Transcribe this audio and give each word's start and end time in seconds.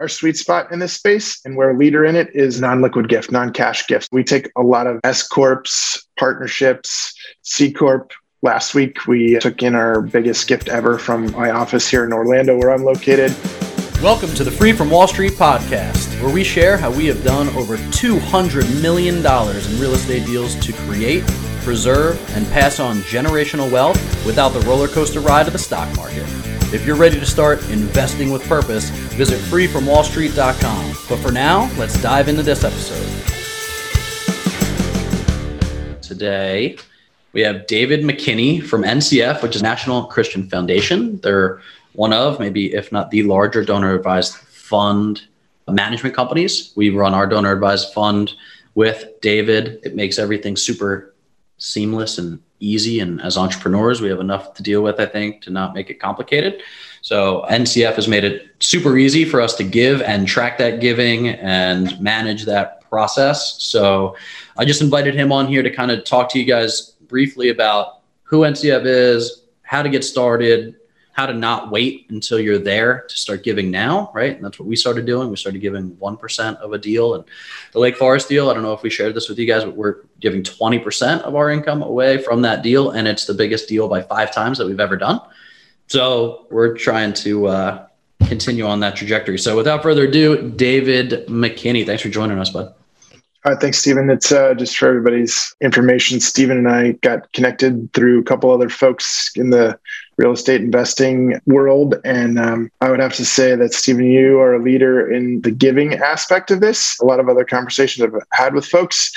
our 0.00 0.08
sweet 0.08 0.36
spot 0.36 0.70
in 0.70 0.78
this 0.78 0.92
space 0.92 1.40
and 1.44 1.56
we're 1.56 1.70
a 1.70 1.76
leader 1.76 2.04
in 2.04 2.14
it 2.14 2.30
is 2.32 2.60
non-liquid 2.60 3.08
gift, 3.08 3.32
non-cash 3.32 3.88
gifts. 3.88 4.06
We 4.12 4.22
take 4.22 4.48
a 4.56 4.62
lot 4.62 4.86
of 4.86 5.00
S 5.02 5.26
corps, 5.26 5.64
partnerships, 6.16 7.12
C 7.42 7.72
corp. 7.72 8.12
Last 8.42 8.76
week 8.76 9.08
we 9.08 9.38
took 9.40 9.60
in 9.60 9.74
our 9.74 10.00
biggest 10.00 10.46
gift 10.46 10.68
ever 10.68 10.98
from 10.98 11.32
my 11.32 11.50
office 11.50 11.88
here 11.88 12.04
in 12.04 12.12
Orlando 12.12 12.56
where 12.56 12.70
I'm 12.70 12.84
located. 12.84 13.34
Welcome 14.00 14.32
to 14.34 14.44
the 14.44 14.52
Free 14.52 14.72
from 14.72 14.88
Wall 14.88 15.08
Street 15.08 15.32
podcast, 15.32 16.22
where 16.22 16.32
we 16.32 16.44
share 16.44 16.76
how 16.76 16.92
we 16.92 17.06
have 17.06 17.24
done 17.24 17.48
over 17.56 17.76
$200 17.76 18.80
million 18.80 19.16
in 19.16 19.80
real 19.80 19.94
estate 19.94 20.24
deals 20.24 20.54
to 20.64 20.72
create, 20.72 21.24
preserve, 21.68 22.18
and 22.34 22.46
pass 22.46 22.80
on 22.80 22.96
generational 23.00 23.70
wealth 23.70 23.98
without 24.24 24.54
the 24.54 24.60
roller 24.60 24.88
coaster 24.88 25.20
ride 25.20 25.46
of 25.46 25.52
the 25.52 25.58
stock 25.58 25.86
market. 25.96 26.22
If 26.72 26.86
you're 26.86 26.96
ready 26.96 27.20
to 27.20 27.26
start 27.26 27.62
investing 27.68 28.30
with 28.30 28.42
purpose, 28.48 28.88
visit 28.88 29.38
freefromwallstreet.com. 29.38 30.96
But 31.10 31.18
for 31.18 31.30
now, 31.30 31.70
let's 31.76 32.00
dive 32.00 32.28
into 32.28 32.42
this 32.42 32.64
episode. 32.64 33.04
Today, 36.00 36.78
we 37.34 37.42
have 37.42 37.66
David 37.66 38.00
McKinney 38.00 38.64
from 38.64 38.82
NCF, 38.82 39.42
which 39.42 39.54
is 39.54 39.62
National 39.62 40.04
Christian 40.04 40.48
Foundation. 40.48 41.18
They're 41.18 41.60
one 41.92 42.14
of, 42.14 42.40
maybe 42.40 42.72
if 42.72 42.92
not 42.92 43.10
the 43.10 43.24
larger 43.24 43.62
donor 43.62 43.94
advised 43.94 44.36
fund 44.36 45.20
management 45.68 46.16
companies. 46.16 46.72
We 46.76 46.88
run 46.88 47.12
our 47.12 47.26
donor 47.26 47.52
advised 47.52 47.92
fund 47.92 48.32
with 48.74 49.20
David. 49.20 49.80
It 49.82 49.94
makes 49.94 50.18
everything 50.18 50.56
super 50.56 51.12
seamless 51.58 52.18
and 52.18 52.40
easy. 52.60 53.00
And 53.00 53.20
as 53.20 53.36
entrepreneurs, 53.36 54.00
we 54.00 54.08
have 54.08 54.20
enough 54.20 54.54
to 54.54 54.62
deal 54.62 54.82
with, 54.82 54.98
I 54.98 55.06
think, 55.06 55.42
to 55.42 55.50
not 55.50 55.74
make 55.74 55.90
it 55.90 56.00
complicated. 56.00 56.62
So 57.02 57.44
NCF 57.50 57.94
has 57.94 58.08
made 58.08 58.24
it 58.24 58.48
super 58.60 58.96
easy 58.96 59.24
for 59.24 59.40
us 59.40 59.54
to 59.56 59.64
give 59.64 60.02
and 60.02 60.26
track 60.26 60.58
that 60.58 60.80
giving 60.80 61.28
and 61.28 61.98
manage 62.00 62.44
that 62.46 62.80
process. 62.88 63.62
So 63.62 64.16
I 64.56 64.64
just 64.64 64.80
invited 64.80 65.14
him 65.14 65.30
on 65.30 65.46
here 65.46 65.62
to 65.62 65.70
kind 65.70 65.90
of 65.90 66.04
talk 66.04 66.28
to 66.30 66.38
you 66.38 66.44
guys 66.44 66.94
briefly 67.06 67.50
about 67.50 68.00
who 68.22 68.40
NCF 68.40 68.84
is, 68.84 69.42
how 69.62 69.82
to 69.82 69.88
get 69.88 70.04
started, 70.04 70.76
how 71.18 71.26
to 71.26 71.34
not 71.34 71.72
wait 71.72 72.06
until 72.10 72.38
you're 72.38 72.60
there 72.60 73.00
to 73.08 73.16
start 73.16 73.42
giving 73.42 73.72
now, 73.72 74.08
right? 74.14 74.36
And 74.36 74.44
that's 74.44 74.60
what 74.60 74.68
we 74.68 74.76
started 74.76 75.04
doing. 75.04 75.30
We 75.30 75.34
started 75.34 75.58
giving 75.58 75.96
1% 75.96 76.56
of 76.58 76.72
a 76.72 76.78
deal. 76.78 77.14
And 77.14 77.24
the 77.72 77.80
Lake 77.80 77.96
Forest 77.96 78.28
deal, 78.28 78.48
I 78.48 78.54
don't 78.54 78.62
know 78.62 78.72
if 78.72 78.84
we 78.84 78.88
shared 78.88 79.14
this 79.14 79.28
with 79.28 79.36
you 79.36 79.44
guys, 79.44 79.64
but 79.64 79.74
we're 79.74 79.96
giving 80.20 80.44
20% 80.44 81.22
of 81.22 81.34
our 81.34 81.50
income 81.50 81.82
away 81.82 82.18
from 82.18 82.42
that 82.42 82.62
deal. 82.62 82.92
And 82.92 83.08
it's 83.08 83.26
the 83.26 83.34
biggest 83.34 83.68
deal 83.68 83.88
by 83.88 84.00
five 84.02 84.32
times 84.32 84.58
that 84.58 84.68
we've 84.68 84.78
ever 84.78 84.96
done. 84.96 85.20
So 85.88 86.46
we're 86.52 86.76
trying 86.78 87.14
to 87.14 87.48
uh, 87.48 87.86
continue 88.28 88.64
on 88.64 88.78
that 88.78 88.94
trajectory. 88.94 89.40
So 89.40 89.56
without 89.56 89.82
further 89.82 90.04
ado, 90.04 90.52
David 90.52 91.26
McKinney, 91.26 91.84
thanks 91.84 92.04
for 92.04 92.10
joining 92.10 92.38
us, 92.38 92.50
bud. 92.50 92.72
All 93.44 93.52
right, 93.52 93.60
thanks, 93.60 93.78
Stephen. 93.78 94.08
It's 94.08 94.30
uh, 94.30 94.54
just 94.54 94.76
for 94.76 94.86
everybody's 94.86 95.52
information. 95.60 96.20
Stephen 96.20 96.58
and 96.58 96.68
I 96.68 96.92
got 96.92 97.32
connected 97.32 97.92
through 97.92 98.20
a 98.20 98.24
couple 98.24 98.52
other 98.52 98.68
folks 98.68 99.32
in 99.34 99.50
the 99.50 99.78
real 100.18 100.32
estate 100.32 100.60
investing 100.60 101.40
world. 101.46 101.94
And 102.04 102.38
um, 102.38 102.70
I 102.80 102.90
would 102.90 103.00
have 103.00 103.14
to 103.14 103.24
say 103.24 103.54
that, 103.54 103.72
Stephen, 103.72 104.04
you 104.04 104.38
are 104.40 104.54
a 104.54 104.62
leader 104.62 105.10
in 105.10 105.40
the 105.42 105.52
giving 105.52 105.94
aspect 105.94 106.50
of 106.50 106.60
this. 106.60 106.98
A 107.00 107.06
lot 107.06 107.20
of 107.20 107.28
other 107.28 107.44
conversations 107.44 108.04
I've 108.04 108.20
had 108.32 108.52
with 108.52 108.66
folks, 108.66 109.12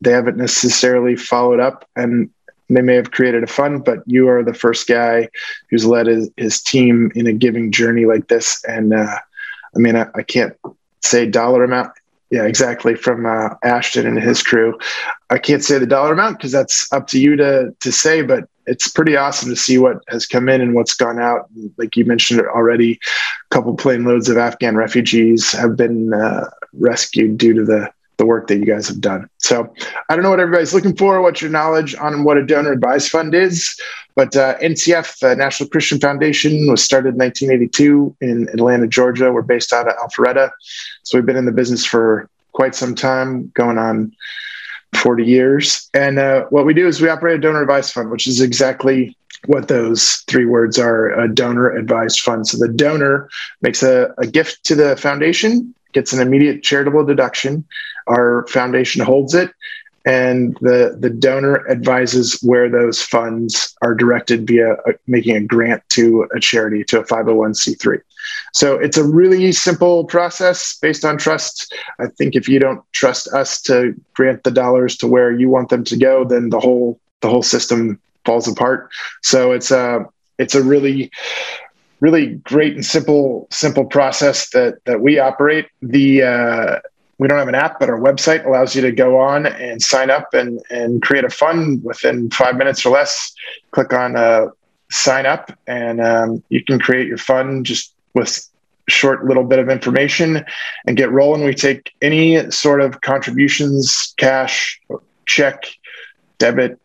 they 0.00 0.12
haven't 0.12 0.36
necessarily 0.36 1.16
followed 1.16 1.58
up 1.58 1.88
and 1.96 2.30
they 2.68 2.82
may 2.82 2.94
have 2.94 3.10
created 3.10 3.42
a 3.42 3.46
fund, 3.46 3.84
but 3.84 3.98
you 4.06 4.28
are 4.28 4.42
the 4.42 4.54
first 4.54 4.86
guy 4.86 5.28
who's 5.70 5.84
led 5.84 6.06
his, 6.06 6.30
his 6.36 6.62
team 6.62 7.10
in 7.14 7.26
a 7.26 7.32
giving 7.32 7.72
journey 7.72 8.04
like 8.04 8.28
this. 8.28 8.62
And 8.64 8.94
uh, 8.94 9.18
I 9.74 9.78
mean, 9.78 9.96
I, 9.96 10.06
I 10.14 10.22
can't 10.22 10.54
say 11.00 11.26
dollar 11.26 11.64
amount 11.64 11.92
yeah, 12.32 12.44
exactly. 12.44 12.94
From 12.94 13.26
uh, 13.26 13.50
Ashton 13.62 14.06
and 14.06 14.18
his 14.18 14.42
crew. 14.42 14.78
I 15.28 15.36
can't 15.36 15.62
say 15.62 15.78
the 15.78 15.86
dollar 15.86 16.14
amount 16.14 16.38
because 16.38 16.50
that's 16.50 16.90
up 16.90 17.06
to 17.08 17.20
you 17.20 17.36
to 17.36 17.74
to 17.78 17.92
say, 17.92 18.22
but 18.22 18.48
it's 18.66 18.88
pretty 18.88 19.16
awesome 19.16 19.50
to 19.50 19.56
see 19.56 19.76
what 19.76 19.98
has 20.08 20.24
come 20.24 20.48
in 20.48 20.62
and 20.62 20.74
what's 20.74 20.94
gone 20.94 21.20
out. 21.20 21.50
Like 21.76 21.94
you 21.94 22.06
mentioned 22.06 22.40
already, 22.40 22.92
a 22.94 23.54
couple 23.54 23.76
plane 23.76 24.04
loads 24.04 24.30
of 24.30 24.38
Afghan 24.38 24.76
refugees 24.76 25.52
have 25.52 25.76
been 25.76 26.14
uh, 26.14 26.48
rescued 26.72 27.36
due 27.36 27.52
to 27.52 27.64
the 27.66 27.92
the 28.22 28.26
work 28.26 28.46
that 28.46 28.56
you 28.56 28.64
guys 28.64 28.86
have 28.86 29.00
done. 29.00 29.28
So 29.38 29.74
I 30.08 30.14
don't 30.14 30.22
know 30.22 30.30
what 30.30 30.38
everybody's 30.38 30.72
looking 30.72 30.96
for, 30.96 31.20
what 31.20 31.42
your 31.42 31.50
knowledge 31.50 31.96
on 31.96 32.22
what 32.22 32.36
a 32.36 32.46
donor 32.46 32.70
advised 32.70 33.10
fund 33.10 33.34
is, 33.34 33.76
but 34.14 34.36
uh, 34.36 34.56
NCF, 34.58 35.18
the 35.18 35.34
National 35.34 35.68
Christian 35.68 35.98
Foundation, 35.98 36.70
was 36.70 36.84
started 36.84 37.14
in 37.14 37.18
1982 37.18 38.16
in 38.20 38.48
Atlanta, 38.50 38.86
Georgia. 38.86 39.32
We're 39.32 39.42
based 39.42 39.72
out 39.72 39.88
of 39.88 39.96
Alpharetta. 39.96 40.50
So 41.02 41.18
we've 41.18 41.26
been 41.26 41.36
in 41.36 41.46
the 41.46 41.52
business 41.52 41.84
for 41.84 42.30
quite 42.52 42.76
some 42.76 42.94
time, 42.94 43.50
going 43.54 43.78
on 43.78 44.12
40 44.94 45.24
years. 45.24 45.90
And 45.94 46.20
uh, 46.20 46.44
what 46.50 46.64
we 46.64 46.74
do 46.74 46.86
is 46.86 47.00
we 47.00 47.08
operate 47.08 47.38
a 47.38 47.40
donor 47.40 47.62
advised 47.62 47.92
fund, 47.92 48.10
which 48.10 48.28
is 48.28 48.40
exactly 48.40 49.16
what 49.46 49.66
those 49.66 50.22
three 50.28 50.46
words 50.46 50.78
are 50.78 51.10
a 51.18 51.32
donor 51.32 51.70
advised 51.70 52.20
fund. 52.20 52.46
So 52.46 52.58
the 52.58 52.72
donor 52.72 53.28
makes 53.62 53.82
a, 53.82 54.14
a 54.18 54.26
gift 54.28 54.62
to 54.64 54.76
the 54.76 54.96
foundation, 54.96 55.74
gets 55.92 56.12
an 56.12 56.20
immediate 56.20 56.62
charitable 56.62 57.04
deduction. 57.04 57.64
Our 58.06 58.46
foundation 58.48 59.04
holds 59.04 59.34
it, 59.34 59.50
and 60.04 60.56
the 60.60 60.96
the 60.98 61.10
donor 61.10 61.68
advises 61.70 62.40
where 62.42 62.68
those 62.68 63.00
funds 63.02 63.74
are 63.82 63.94
directed 63.94 64.46
via 64.46 64.74
a, 64.74 64.94
making 65.06 65.36
a 65.36 65.44
grant 65.44 65.82
to 65.90 66.26
a 66.34 66.40
charity 66.40 66.84
to 66.84 67.00
a 67.00 67.04
501c3 67.04 68.00
so 68.52 68.76
it's 68.76 68.96
a 68.96 69.04
really 69.04 69.52
simple 69.52 70.04
process 70.04 70.78
based 70.80 71.04
on 71.04 71.16
trust. 71.16 71.74
I 71.98 72.06
think 72.06 72.36
if 72.36 72.48
you 72.48 72.58
don't 72.58 72.82
trust 72.92 73.28
us 73.32 73.60
to 73.62 73.94
grant 74.14 74.44
the 74.44 74.50
dollars 74.50 74.96
to 74.98 75.06
where 75.06 75.32
you 75.32 75.48
want 75.48 75.70
them 75.70 75.84
to 75.84 75.96
go 75.96 76.24
then 76.24 76.50
the 76.50 76.60
whole 76.60 77.00
the 77.20 77.28
whole 77.28 77.42
system 77.42 78.00
falls 78.24 78.48
apart. 78.48 78.90
So 79.22 79.52
it's 79.52 79.70
a 79.70 80.06
it's 80.38 80.54
a 80.54 80.62
really 80.62 81.10
really 82.00 82.34
great 82.44 82.74
and 82.74 82.84
simple 82.84 83.46
simple 83.50 83.84
process 83.84 84.50
that 84.50 84.84
that 84.84 85.00
we 85.00 85.18
operate. 85.18 85.68
The 85.80 86.22
uh, 86.22 86.78
we 87.22 87.28
don't 87.28 87.38
have 87.38 87.46
an 87.46 87.54
app, 87.54 87.78
but 87.78 87.88
our 87.88 88.00
website 88.00 88.44
allows 88.44 88.74
you 88.74 88.82
to 88.82 88.90
go 88.90 89.16
on 89.16 89.46
and 89.46 89.80
sign 89.80 90.10
up 90.10 90.34
and, 90.34 90.60
and 90.70 91.00
create 91.02 91.22
a 91.22 91.30
fund 91.30 91.80
within 91.84 92.28
five 92.30 92.56
minutes 92.56 92.84
or 92.84 92.90
less. 92.90 93.32
Click 93.70 93.92
on 93.92 94.16
uh, 94.16 94.46
sign 94.90 95.24
up, 95.24 95.56
and 95.68 96.00
um, 96.00 96.42
you 96.48 96.64
can 96.64 96.80
create 96.80 97.06
your 97.06 97.18
fund 97.18 97.64
just 97.64 97.94
with 98.14 98.44
short 98.88 99.24
little 99.24 99.44
bit 99.44 99.60
of 99.60 99.68
information 99.68 100.44
and 100.88 100.96
get 100.96 101.12
rolling. 101.12 101.44
We 101.44 101.54
take 101.54 101.92
any 102.02 102.50
sort 102.50 102.80
of 102.80 103.02
contributions, 103.02 104.14
cash, 104.16 104.80
check, 105.24 105.62
debit, 106.38 106.76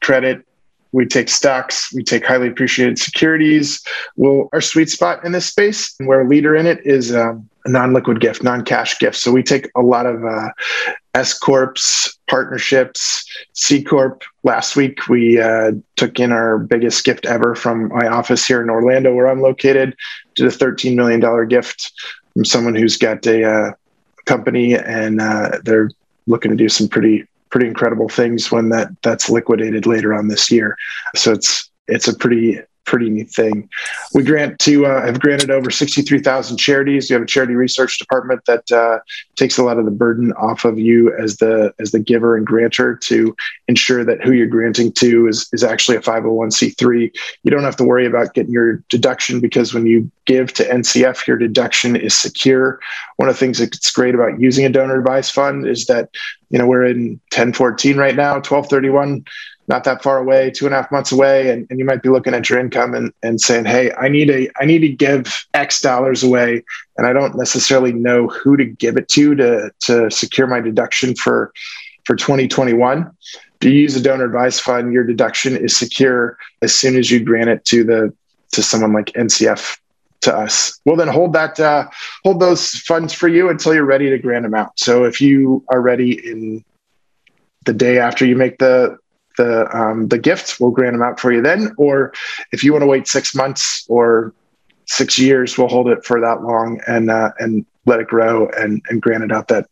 credit. 0.00 0.46
We 0.92 1.04
take 1.04 1.28
stocks. 1.28 1.92
We 1.92 2.02
take 2.02 2.24
highly 2.24 2.48
appreciated 2.48 2.98
securities. 2.98 3.84
Well, 4.16 4.48
our 4.54 4.62
sweet 4.62 4.88
spot 4.88 5.26
in 5.26 5.32
this 5.32 5.44
space, 5.44 5.94
and 5.98 6.08
we're 6.08 6.22
a 6.22 6.26
leader 6.26 6.56
in 6.56 6.64
it, 6.64 6.80
is 6.86 7.14
um, 7.14 7.50
non-liquid 7.66 8.20
gift, 8.20 8.42
non-cash 8.42 8.98
gift. 8.98 9.16
So 9.16 9.32
we 9.32 9.42
take 9.42 9.70
a 9.74 9.82
lot 9.82 10.06
of 10.06 10.24
uh, 10.24 10.48
S 11.14 11.36
corps, 11.38 11.74
partnerships, 12.28 13.24
C 13.52 13.82
corp. 13.82 14.22
Last 14.42 14.76
week 14.76 15.08
we 15.08 15.40
uh, 15.40 15.72
took 15.96 16.18
in 16.18 16.32
our 16.32 16.58
biggest 16.58 17.04
gift 17.04 17.26
ever 17.26 17.54
from 17.54 17.88
my 17.88 18.06
office 18.08 18.46
here 18.46 18.62
in 18.62 18.70
Orlando, 18.70 19.14
where 19.14 19.28
I'm 19.28 19.40
located. 19.40 19.96
Did 20.34 20.46
a 20.46 20.50
13 20.50 20.96
million 20.96 21.20
dollar 21.20 21.44
gift 21.44 21.92
from 22.32 22.44
someone 22.44 22.74
who's 22.74 22.96
got 22.96 23.24
a 23.26 23.44
uh, 23.44 23.72
company, 24.26 24.74
and 24.74 25.20
uh, 25.20 25.58
they're 25.64 25.90
looking 26.26 26.50
to 26.50 26.56
do 26.56 26.68
some 26.68 26.88
pretty 26.88 27.24
pretty 27.50 27.68
incredible 27.68 28.08
things 28.08 28.50
when 28.50 28.68
that 28.70 28.88
that's 29.02 29.30
liquidated 29.30 29.86
later 29.86 30.12
on 30.12 30.28
this 30.28 30.50
year. 30.50 30.76
So 31.14 31.32
it's 31.32 31.70
it's 31.86 32.08
a 32.08 32.16
pretty 32.16 32.60
pretty 32.84 33.10
neat 33.10 33.30
thing. 33.30 33.68
We 34.12 34.22
grant 34.22 34.58
to 34.60 34.86
uh, 34.86 35.06
have 35.06 35.20
granted 35.20 35.50
over 35.50 35.70
63,000 35.70 36.56
charities. 36.56 37.08
We 37.08 37.14
have 37.14 37.22
a 37.22 37.26
charity 37.26 37.54
research 37.54 37.98
department 37.98 38.44
that 38.46 38.70
uh, 38.70 39.00
takes 39.36 39.58
a 39.58 39.64
lot 39.64 39.78
of 39.78 39.84
the 39.84 39.90
burden 39.90 40.32
off 40.32 40.64
of 40.64 40.78
you 40.78 41.14
as 41.16 41.36
the 41.38 41.74
as 41.78 41.90
the 41.90 41.98
giver 41.98 42.36
and 42.36 42.46
grantor 42.46 42.96
to 42.96 43.34
ensure 43.68 44.04
that 44.04 44.22
who 44.22 44.32
you're 44.32 44.46
granting 44.46 44.92
to 44.92 45.28
is 45.28 45.48
is 45.52 45.64
actually 45.64 45.96
a 45.96 46.00
501c3. 46.00 47.14
You 47.42 47.50
don't 47.50 47.64
have 47.64 47.76
to 47.76 47.84
worry 47.84 48.06
about 48.06 48.34
getting 48.34 48.52
your 48.52 48.82
deduction 48.88 49.40
because 49.40 49.74
when 49.74 49.86
you 49.86 50.10
give 50.26 50.52
to 50.54 50.64
NCF, 50.64 51.26
your 51.26 51.36
deduction 51.36 51.96
is 51.96 52.18
secure. 52.18 52.80
One 53.16 53.28
of 53.28 53.34
the 53.34 53.38
things 53.38 53.58
that's 53.58 53.90
great 53.90 54.14
about 54.14 54.40
using 54.40 54.64
a 54.64 54.70
donor 54.70 54.98
advised 54.98 55.32
fund 55.32 55.66
is 55.66 55.86
that 55.86 56.10
you 56.50 56.58
know 56.58 56.66
we're 56.66 56.84
in 56.84 57.20
1014 57.32 57.96
right 57.96 58.16
now, 58.16 58.34
1231 58.34 59.24
not 59.66 59.84
that 59.84 60.02
far 60.02 60.18
away, 60.18 60.50
two 60.50 60.66
and 60.66 60.74
a 60.74 60.76
half 60.76 60.92
months 60.92 61.10
away, 61.10 61.50
and, 61.50 61.66
and 61.70 61.78
you 61.78 61.84
might 61.84 62.02
be 62.02 62.10
looking 62.10 62.34
at 62.34 62.50
your 62.50 62.58
income 62.58 62.94
and, 62.94 63.12
and 63.22 63.40
saying, 63.40 63.64
Hey, 63.64 63.92
I 63.92 64.08
need 64.08 64.30
a 64.30 64.48
I 64.60 64.66
need 64.66 64.80
to 64.80 64.88
give 64.88 65.46
X 65.54 65.80
dollars 65.80 66.22
away 66.22 66.62
and 66.96 67.06
I 67.06 67.12
don't 67.12 67.36
necessarily 67.36 67.92
know 67.92 68.28
who 68.28 68.56
to 68.56 68.64
give 68.64 68.96
it 68.96 69.08
to 69.10 69.34
to 69.36 69.70
to 69.80 70.10
secure 70.10 70.46
my 70.46 70.60
deduction 70.60 71.14
for 71.14 71.52
for 72.04 72.16
2021. 72.16 73.10
If 73.60 73.68
you 73.68 73.70
use 73.72 73.96
a 73.96 74.02
donor 74.02 74.24
advised 74.24 74.60
fund, 74.60 74.92
your 74.92 75.04
deduction 75.04 75.56
is 75.56 75.76
secure 75.76 76.36
as 76.60 76.74
soon 76.74 76.96
as 76.96 77.10
you 77.10 77.20
grant 77.20 77.48
it 77.48 77.64
to 77.66 77.84
the 77.84 78.14
to 78.52 78.62
someone 78.62 78.92
like 78.92 79.06
NCF 79.06 79.78
to 80.22 80.36
us. 80.36 80.80
We'll 80.84 80.96
then 80.96 81.08
hold 81.08 81.32
that 81.32 81.58
uh, 81.58 81.88
hold 82.24 82.40
those 82.40 82.70
funds 82.70 83.12
for 83.12 83.28
you 83.28 83.48
until 83.48 83.74
you're 83.74 83.84
ready 83.84 84.10
to 84.10 84.18
grant 84.18 84.44
them 84.44 84.54
out. 84.54 84.78
So 84.78 85.04
if 85.04 85.20
you 85.20 85.64
are 85.70 85.80
ready 85.80 86.12
in 86.30 86.64
the 87.64 87.72
day 87.72 87.98
after 87.98 88.26
you 88.26 88.36
make 88.36 88.58
the 88.58 88.98
the 89.36 89.76
um, 89.76 90.08
the 90.08 90.18
gift, 90.18 90.60
we'll 90.60 90.70
grant 90.70 90.94
them 90.94 91.02
out 91.02 91.20
for 91.20 91.32
you 91.32 91.42
then. 91.42 91.74
Or 91.76 92.12
if 92.52 92.64
you 92.64 92.72
want 92.72 92.82
to 92.82 92.86
wait 92.86 93.08
six 93.08 93.34
months 93.34 93.84
or 93.88 94.34
six 94.86 95.18
years, 95.18 95.56
we'll 95.56 95.68
hold 95.68 95.88
it 95.88 96.04
for 96.04 96.20
that 96.20 96.42
long 96.42 96.80
and 96.86 97.10
uh, 97.10 97.30
and 97.38 97.64
let 97.86 98.00
it 98.00 98.06
grow 98.06 98.48
and 98.50 98.82
and 98.88 99.02
grant 99.02 99.24
it 99.24 99.32
out 99.32 99.48
that 99.48 99.66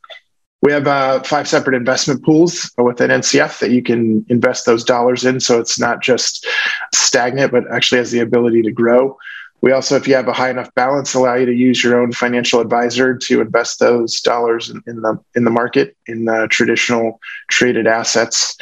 we 0.63 0.71
have 0.71 0.87
uh, 0.87 1.23
five 1.25 1.49
separate 1.49 1.75
investment 1.75 2.25
pools 2.25 2.71
within 2.79 3.11
NCF 3.11 3.59
that 3.59 3.73
you 3.73 3.83
can 3.83 4.25
invest 4.29 4.65
those 4.65 4.85
dollars 4.85 5.25
in. 5.25 5.41
So 5.41 5.59
it's 5.59 5.79
not 5.79 6.01
just 6.01 6.47
stagnant, 6.95 7.51
but 7.51 7.65
actually 7.73 7.99
has 7.99 8.13
the 8.13 8.21
ability 8.21 8.63
to 8.63 8.71
grow. 8.71 9.19
We 9.63 9.71
also, 9.71 9.97
if 9.97 10.09
you 10.09 10.15
have 10.17 10.29
a 10.29 10.33
high 10.33 10.51
enough 10.51 10.75
balance, 10.75 11.15
allow 11.15 11.35
you 11.35 11.47
to 11.47 11.55
use 11.55 11.83
your 11.83 12.01
own 12.01 12.13
financial 12.13 12.61
advisor 12.61 13.17
to 13.17 13.41
invest 13.41 13.79
those 13.79 14.21
dollars 14.21 14.69
in, 14.69 14.83
in 14.89 15.01
the 15.03 15.19
in 15.37 15.45
the 15.45 15.51
market 15.51 15.97
in 16.07 16.25
the 16.25 16.49
traditional 16.51 17.21
traded 17.49 17.87
assets, 17.87 18.57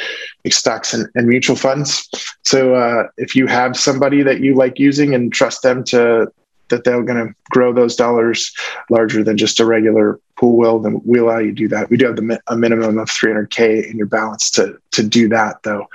like 0.45 0.53
stocks 0.53 0.93
and, 0.93 1.07
and 1.15 1.27
mutual 1.27 1.55
funds. 1.55 2.07
So 2.43 2.75
uh, 2.75 3.07
if 3.17 3.35
you 3.35 3.47
have 3.47 3.75
somebody 3.75 4.21
that 4.21 4.41
you 4.41 4.55
like 4.55 4.77
using 4.77 5.15
and 5.15 5.33
trust 5.33 5.63
them 5.63 5.83
to 5.85 6.31
that 6.69 6.83
they're 6.83 7.03
going 7.03 7.27
to 7.27 7.33
grow 7.51 7.73
those 7.73 7.95
dollars 7.95 8.53
larger 8.89 9.23
than 9.23 9.37
just 9.37 9.59
a 9.59 9.65
regular 9.65 10.19
pool 10.37 10.57
will, 10.57 10.79
then 10.79 11.01
we 11.05 11.19
allow 11.19 11.37
you 11.37 11.49
to 11.49 11.55
do 11.55 11.67
that. 11.67 11.89
We 11.89 11.97
do 11.97 12.07
have 12.07 12.15
the, 12.15 12.41
a 12.47 12.55
minimum 12.55 12.97
of 12.97 13.09
300K 13.09 13.89
in 13.89 13.97
your 13.97 14.07
balance 14.07 14.49
to, 14.51 14.77
to 14.91 15.03
do 15.03 15.29
that 15.29 15.61
though. 15.63 15.87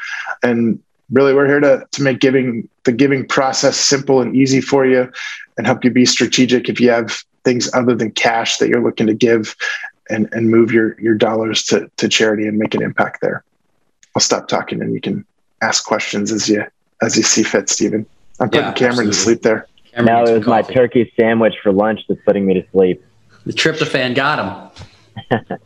And 0.42 0.80
really 1.10 1.34
we're 1.34 1.46
here 1.46 1.60
to, 1.60 1.86
to 1.92 2.02
make 2.02 2.20
giving 2.20 2.68
the 2.84 2.92
giving 2.92 3.26
process 3.26 3.76
simple 3.76 4.20
and 4.20 4.34
easy 4.34 4.60
for 4.60 4.86
you 4.86 5.10
and 5.56 5.66
help 5.66 5.84
you 5.84 5.90
be 5.90 6.06
strategic 6.06 6.68
if 6.68 6.80
you 6.80 6.90
have 6.90 7.22
things 7.44 7.72
other 7.74 7.94
than 7.94 8.10
cash 8.10 8.58
that 8.58 8.68
you're 8.68 8.82
looking 8.82 9.06
to 9.06 9.14
give 9.14 9.56
and, 10.10 10.28
and 10.32 10.50
move 10.50 10.72
your, 10.72 11.00
your 11.00 11.14
dollars 11.14 11.62
to, 11.64 11.90
to 11.96 12.08
charity 12.08 12.46
and 12.46 12.58
make 12.58 12.74
an 12.74 12.82
impact 12.82 13.20
there. 13.20 13.44
I'll 14.14 14.20
stop 14.20 14.48
talking 14.48 14.80
and 14.82 14.94
you 14.94 15.00
can 15.00 15.24
ask 15.62 15.84
questions 15.84 16.32
as 16.32 16.48
you 16.48 16.64
as 17.02 17.16
you 17.16 17.22
see 17.22 17.42
fit, 17.42 17.68
Stephen. 17.68 18.06
I'm 18.40 18.48
putting 18.48 18.66
yeah, 18.66 18.72
Cameron 18.72 19.08
absolutely. 19.08 19.12
to 19.12 19.18
sleep 19.18 19.42
there. 19.42 19.66
Cameron 19.92 20.06
no, 20.06 20.30
it 20.30 20.36
was 20.36 20.44
coffee. 20.44 20.68
my 20.68 20.74
turkey 20.74 21.12
sandwich 21.16 21.54
for 21.62 21.72
lunch 21.72 22.00
that's 22.08 22.20
putting 22.22 22.46
me 22.46 22.54
to 22.54 22.66
sleep. 22.70 23.04
The 23.44 23.52
tryptophan 23.52 24.14
got 24.14 24.72
him. 25.30 25.58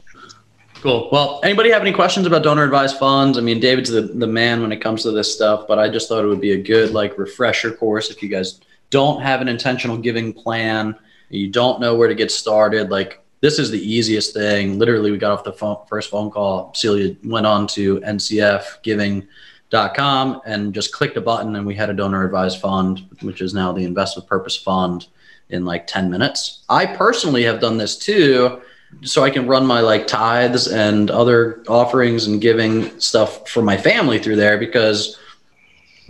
cool. 0.81 1.09
Well, 1.13 1.41
anybody 1.43 1.71
have 1.71 1.83
any 1.83 1.93
questions 1.93 2.27
about 2.27 2.43
donor 2.43 2.65
advised 2.65 2.99
funds? 2.99 3.39
I 3.39 3.41
mean, 3.41 3.61
David's 3.61 3.91
the, 3.91 4.03
the 4.03 4.27
man 4.27 4.63
when 4.63 4.73
it 4.73 4.79
comes 4.79 5.03
to 5.05 5.11
this 5.11 5.33
stuff, 5.33 5.67
but 5.69 5.79
I 5.79 5.89
just 5.89 6.09
thought 6.09 6.25
it 6.25 6.29
would 6.29 6.41
be 6.41 6.53
a 6.53 6.63
good 6.63 6.93
like 6.93 7.19
refresher 7.19 7.71
course 7.71 8.11
if 8.11 8.23
you 8.23 8.29
guys 8.29 8.61
don't 8.91 9.23
have 9.23 9.41
an 9.41 9.49
intentional 9.49 9.97
giving 9.97 10.33
plan, 10.33 10.97
you 11.29 11.49
don't 11.49 11.81
know 11.81 11.95
where 11.95 12.09
to 12.09 12.15
get 12.15 12.31
started. 12.31 12.91
Like 12.91 13.23
this 13.41 13.59
is 13.59 13.71
the 13.71 13.81
easiest 13.81 14.35
thing. 14.35 14.79
Literally, 14.79 15.11
we 15.11 15.19
got 15.19 15.33
off 15.33 15.45
the 15.45 15.53
phone, 15.53 15.79
first 15.89 16.11
phone 16.11 16.31
call. 16.31 16.73
Celia 16.75 17.17
went 17.25 17.47
on 17.47 17.67
to 17.69 18.01
ncfgiving.com 18.01 20.43
and 20.45 20.75
just 20.75 20.93
clicked 20.93 21.17
a 21.17 21.21
button, 21.21 21.57
and 21.57 21.67
we 21.67 21.75
had 21.75 21.91
a 21.91 21.95
donor 21.95 22.25
advised 22.25 22.61
fund, 22.61 23.09
which 23.23 23.41
is 23.41 23.55
now 23.55 23.73
the 23.73 23.85
investment 23.85 24.29
purpose 24.29 24.57
fund 24.57 25.07
in 25.49 25.65
like 25.65 25.87
10 25.87 26.11
minutes. 26.11 26.65
I 26.69 26.87
personally 26.87 27.45
have 27.45 27.61
done 27.61 27.79
this 27.79 27.97
too, 27.97 28.61
so 29.03 29.23
I 29.23 29.31
can 29.31 29.47
run 29.47 29.67
my 29.67 29.81
like 29.81 30.07
tithes 30.07 30.69
and 30.69 31.11
other 31.11 31.63
offerings 31.69 32.27
and 32.27 32.41
giving 32.41 32.99
stuff 33.01 33.49
for 33.49 33.63
my 33.63 33.77
family 33.77 34.19
through 34.19 34.37
there 34.37 34.59
because 34.59 35.19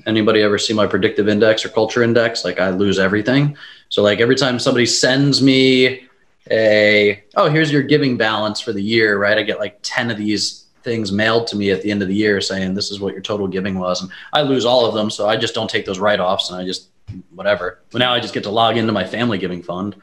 anybody 0.06 0.42
ever 0.42 0.58
see 0.58 0.72
my 0.72 0.86
predictive 0.86 1.28
index 1.28 1.64
or 1.64 1.68
culture 1.68 2.02
index? 2.02 2.44
Like 2.44 2.58
I 2.58 2.70
lose 2.70 2.98
everything. 2.98 3.56
So 3.88 4.02
like 4.02 4.20
every 4.20 4.36
time 4.36 4.58
somebody 4.58 4.86
sends 4.86 5.42
me 5.42 6.06
a, 6.50 7.22
oh, 7.36 7.48
here's 7.48 7.72
your 7.72 7.82
giving 7.82 8.16
balance 8.16 8.60
for 8.60 8.72
the 8.72 8.82
year, 8.82 9.18
right? 9.18 9.38
I 9.38 9.42
get 9.42 9.58
like 9.58 9.78
10 9.82 10.10
of 10.10 10.16
these 10.16 10.66
things 10.82 11.12
mailed 11.12 11.46
to 11.48 11.56
me 11.56 11.70
at 11.70 11.82
the 11.82 11.90
end 11.90 12.02
of 12.02 12.08
the 12.08 12.14
year 12.14 12.40
saying 12.40 12.74
this 12.74 12.90
is 12.90 13.00
what 13.00 13.12
your 13.12 13.22
total 13.22 13.46
giving 13.46 13.78
was. 13.78 14.02
And 14.02 14.10
I 14.32 14.42
lose 14.42 14.64
all 14.64 14.86
of 14.86 14.94
them. 14.94 15.10
So 15.10 15.28
I 15.28 15.36
just 15.36 15.54
don't 15.54 15.68
take 15.68 15.84
those 15.84 15.98
write 15.98 16.20
offs 16.20 16.50
and 16.50 16.58
I 16.58 16.64
just 16.64 16.88
whatever. 17.34 17.80
But 17.90 17.98
now 17.98 18.14
I 18.14 18.20
just 18.20 18.34
get 18.34 18.44
to 18.44 18.50
log 18.50 18.76
into 18.76 18.92
my 18.92 19.04
family 19.04 19.38
giving 19.38 19.62
fund, 19.62 19.96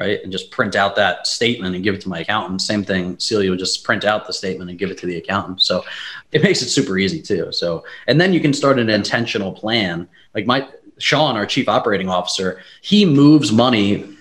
right? 0.00 0.22
And 0.22 0.32
just 0.32 0.50
print 0.50 0.74
out 0.74 0.96
that 0.96 1.26
statement 1.26 1.74
and 1.74 1.84
give 1.84 1.94
it 1.94 2.00
to 2.00 2.08
my 2.08 2.20
accountant. 2.20 2.62
Same 2.62 2.82
thing, 2.82 3.18
Celia 3.18 3.50
would 3.50 3.58
just 3.58 3.84
print 3.84 4.04
out 4.04 4.26
the 4.26 4.32
statement 4.32 4.70
and 4.70 4.78
give 4.78 4.90
it 4.90 4.96
to 4.98 5.06
the 5.06 5.18
accountant. 5.18 5.60
So 5.60 5.84
it 6.32 6.42
makes 6.42 6.62
it 6.62 6.70
super 6.70 6.96
easy 6.96 7.20
too. 7.20 7.52
So, 7.52 7.84
and 8.06 8.18
then 8.18 8.32
you 8.32 8.40
can 8.40 8.54
start 8.54 8.78
an 8.78 8.88
intentional 8.88 9.52
plan. 9.52 10.08
Like 10.34 10.46
my 10.46 10.66
Sean, 10.96 11.36
our 11.36 11.44
chief 11.44 11.68
operating 11.68 12.08
officer, 12.08 12.62
he 12.80 13.04
moves 13.04 13.52
money 13.52 14.16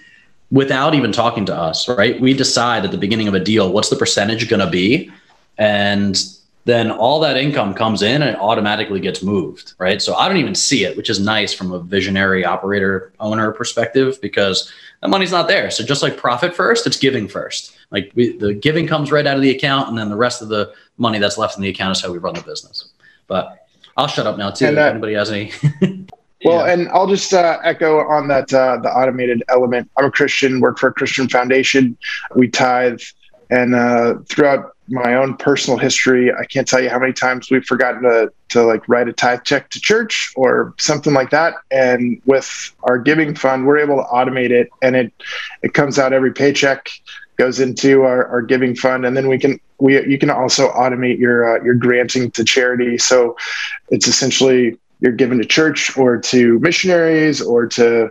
without 0.51 0.95
even 0.95 1.13
talking 1.13 1.45
to 1.45 1.55
us, 1.55 1.87
right? 1.87 2.19
We 2.19 2.33
decide 2.33 2.83
at 2.83 2.91
the 2.91 2.97
beginning 2.97 3.29
of 3.29 3.33
a 3.33 3.39
deal 3.39 3.71
what's 3.71 3.89
the 3.89 3.95
percentage 3.95 4.49
going 4.49 4.59
to 4.59 4.69
be. 4.69 5.11
And 5.57 6.21
then 6.69 6.91
all 6.91 7.19
that 7.21 7.37
income 7.37 7.73
comes 7.73 8.01
in 8.01 8.21
and 8.21 8.35
it 8.35 8.39
automatically 8.39 8.99
gets 8.99 9.23
moved, 9.23 9.73
right? 9.79 10.01
So 10.01 10.15
I 10.15 10.27
don't 10.27 10.37
even 10.37 10.55
see 10.55 10.83
it, 10.83 10.95
which 10.95 11.09
is 11.09 11.19
nice 11.19 11.53
from 11.53 11.71
a 11.71 11.79
visionary 11.79 12.45
operator 12.45 13.11
owner 13.19 13.51
perspective 13.51 14.19
because 14.21 14.71
that 15.01 15.09
money's 15.09 15.31
not 15.31 15.47
there. 15.47 15.71
So 15.71 15.83
just 15.83 16.03
like 16.03 16.17
profit 16.17 16.55
first, 16.55 16.85
it's 16.85 16.97
giving 16.97 17.27
first. 17.27 17.77
Like 17.91 18.11
we, 18.15 18.37
the 18.37 18.53
giving 18.53 18.87
comes 18.87 19.11
right 19.11 19.25
out 19.25 19.35
of 19.35 19.41
the 19.41 19.49
account, 19.49 19.89
and 19.89 19.97
then 19.97 20.09
the 20.09 20.15
rest 20.15 20.41
of 20.41 20.49
the 20.49 20.73
money 20.97 21.17
that's 21.17 21.37
left 21.37 21.55
in 21.55 21.63
the 21.63 21.69
account 21.69 21.97
is 21.97 22.03
how 22.03 22.11
we 22.11 22.17
run 22.17 22.35
the 22.35 22.41
business. 22.41 22.89
But 23.27 23.67
I'll 23.97 24.07
shut 24.07 24.27
up 24.27 24.37
now 24.37 24.51
too. 24.51 24.67
And, 24.67 24.77
uh, 24.77 24.81
if 24.81 24.91
anybody 24.91 25.13
has 25.13 25.31
any. 25.31 25.51
well, 26.45 26.65
yeah. 26.65 26.73
and 26.73 26.89
I'll 26.89 27.07
just 27.07 27.33
uh, 27.33 27.59
echo 27.63 27.99
on 28.07 28.27
that 28.27 28.53
uh, 28.53 28.77
the 28.77 28.89
automated 28.89 29.43
element. 29.49 29.89
I'm 29.97 30.05
a 30.05 30.11
Christian, 30.11 30.59
work 30.61 30.77
for 30.77 30.89
a 30.89 30.93
Christian 30.93 31.27
foundation. 31.27 31.97
We 32.35 32.47
tithe, 32.47 33.01
and 33.49 33.73
uh, 33.73 34.15
throughout 34.27 34.75
my 34.89 35.15
own 35.15 35.37
personal 35.37 35.77
history, 35.77 36.31
I 36.33 36.45
can't 36.45 36.67
tell 36.67 36.81
you 36.81 36.89
how 36.89 36.99
many 36.99 37.13
times 37.13 37.49
we've 37.51 37.65
forgotten 37.65 38.03
to, 38.03 38.31
to 38.49 38.63
like 38.63 38.87
write 38.87 39.07
a 39.07 39.13
tithe 39.13 39.43
check 39.43 39.69
to 39.71 39.79
church 39.79 40.33
or 40.35 40.73
something 40.77 41.13
like 41.13 41.29
that. 41.29 41.55
And 41.71 42.21
with 42.25 42.73
our 42.83 42.97
giving 42.97 43.35
fund, 43.35 43.65
we're 43.65 43.77
able 43.77 43.97
to 43.97 44.03
automate 44.03 44.51
it 44.51 44.69
and 44.81 44.95
it, 44.95 45.13
it 45.61 45.73
comes 45.73 45.99
out 45.99 46.13
every 46.13 46.33
paycheck 46.33 46.89
goes 47.37 47.59
into 47.59 48.01
our, 48.01 48.27
our 48.27 48.41
giving 48.41 48.75
fund. 48.75 49.05
And 49.05 49.15
then 49.15 49.27
we 49.27 49.39
can, 49.39 49.59
we, 49.79 50.05
you 50.05 50.17
can 50.17 50.29
also 50.29 50.69
automate 50.71 51.19
your, 51.19 51.57
uh, 51.57 51.63
your 51.63 51.75
granting 51.75 52.31
to 52.31 52.43
charity. 52.43 52.97
So 52.97 53.37
it's 53.89 54.07
essentially 54.07 54.77
you're 54.99 55.13
given 55.13 55.37
to 55.37 55.45
church 55.45 55.95
or 55.97 56.17
to 56.17 56.59
missionaries 56.59 57.41
or 57.41 57.65
to, 57.67 58.09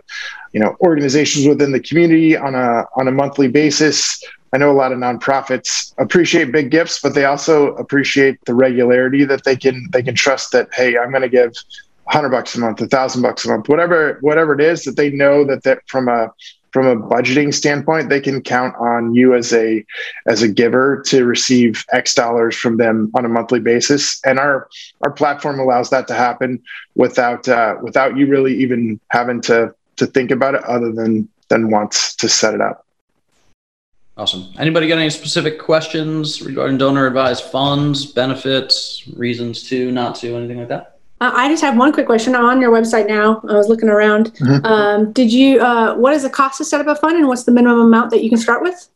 you 0.53 0.59
know, 0.59 0.75
organizations 0.81 1.47
within 1.47 1.71
the 1.71 1.79
community 1.79 2.35
on 2.35 2.55
a, 2.55 2.85
on 2.95 3.07
a 3.07 3.11
monthly 3.11 3.47
basis 3.47 4.23
I 4.51 4.57
know 4.57 4.71
a 4.71 4.73
lot 4.73 4.91
of 4.91 4.97
nonprofits 4.97 5.93
appreciate 5.97 6.51
big 6.51 6.71
gifts, 6.71 6.99
but 6.99 7.13
they 7.13 7.25
also 7.25 7.75
appreciate 7.75 8.43
the 8.45 8.55
regularity 8.55 9.23
that 9.25 9.43
they 9.43 9.55
can 9.55 9.87
they 9.91 10.01
can 10.01 10.15
trust 10.15 10.51
that 10.51 10.69
hey, 10.73 10.97
I'm 10.97 11.11
going 11.11 11.21
to 11.21 11.29
give 11.29 11.53
hundred 12.07 12.29
bucks 12.29 12.55
a 12.55 12.59
month, 12.59 12.81
a 12.81 12.87
thousand 12.87 13.21
bucks 13.21 13.45
a 13.45 13.49
month, 13.49 13.69
whatever 13.69 14.17
whatever 14.21 14.53
it 14.53 14.61
is 14.61 14.83
that 14.83 14.95
they 14.95 15.11
know 15.11 15.43
that 15.45 15.63
that 15.63 15.87
from 15.87 16.07
a 16.07 16.31
from 16.71 16.85
a 16.85 16.95
budgeting 16.95 17.53
standpoint, 17.53 18.09
they 18.09 18.21
can 18.21 18.41
count 18.41 18.75
on 18.79 19.13
you 19.13 19.33
as 19.33 19.53
a 19.53 19.85
as 20.27 20.41
a 20.41 20.47
giver 20.47 21.03
to 21.07 21.25
receive 21.25 21.85
X 21.91 22.13
dollars 22.13 22.55
from 22.55 22.77
them 22.77 23.11
on 23.15 23.25
a 23.25 23.29
monthly 23.29 23.59
basis, 23.59 24.19
and 24.25 24.39
our 24.39 24.67
our 25.03 25.11
platform 25.11 25.59
allows 25.59 25.89
that 25.89 26.07
to 26.07 26.13
happen 26.13 26.61
without 26.95 27.47
uh, 27.47 27.75
without 27.81 28.17
you 28.17 28.27
really 28.27 28.55
even 28.55 28.99
having 29.09 29.41
to 29.41 29.73
to 29.97 30.05
think 30.05 30.31
about 30.31 30.55
it, 30.55 30.63
other 30.63 30.91
than 30.91 31.27
than 31.49 31.69
once 31.69 32.15
to 32.15 32.29
set 32.29 32.53
it 32.53 32.61
up. 32.61 32.85
Awesome. 34.19 34.51
Anybody 34.59 34.89
got 34.89 34.97
any 34.97 35.09
specific 35.09 35.59
questions 35.59 36.41
regarding 36.41 36.77
donor 36.77 37.07
advised 37.07 37.45
funds, 37.45 38.05
benefits, 38.05 39.07
reasons 39.15 39.63
to, 39.69 39.93
not 39.93 40.13
to, 40.15 40.35
anything 40.35 40.59
like 40.59 40.67
that? 40.67 40.99
Uh, 41.21 41.31
I 41.33 41.47
just 41.47 41.61
have 41.63 41.77
one 41.77 41.93
quick 41.93 42.05
question. 42.05 42.35
I'm 42.35 42.43
on 42.43 42.59
your 42.59 42.69
website 42.69 43.07
now. 43.07 43.41
I 43.47 43.53
was 43.53 43.69
looking 43.69 43.87
around. 43.87 44.33
Mm-hmm. 44.39 44.65
Um, 44.65 45.13
did 45.13 45.31
you? 45.31 45.61
Uh, 45.61 45.95
what 45.95 46.13
is 46.13 46.23
the 46.23 46.29
cost 46.29 46.57
to 46.57 46.65
set 46.65 46.81
up 46.81 46.87
a 46.87 46.95
fund, 46.99 47.17
and 47.17 47.27
what's 47.27 47.43
the 47.43 47.51
minimum 47.51 47.79
amount 47.79 48.09
that 48.11 48.23
you 48.23 48.29
can 48.29 48.37
start 48.37 48.61
with? 48.61 48.89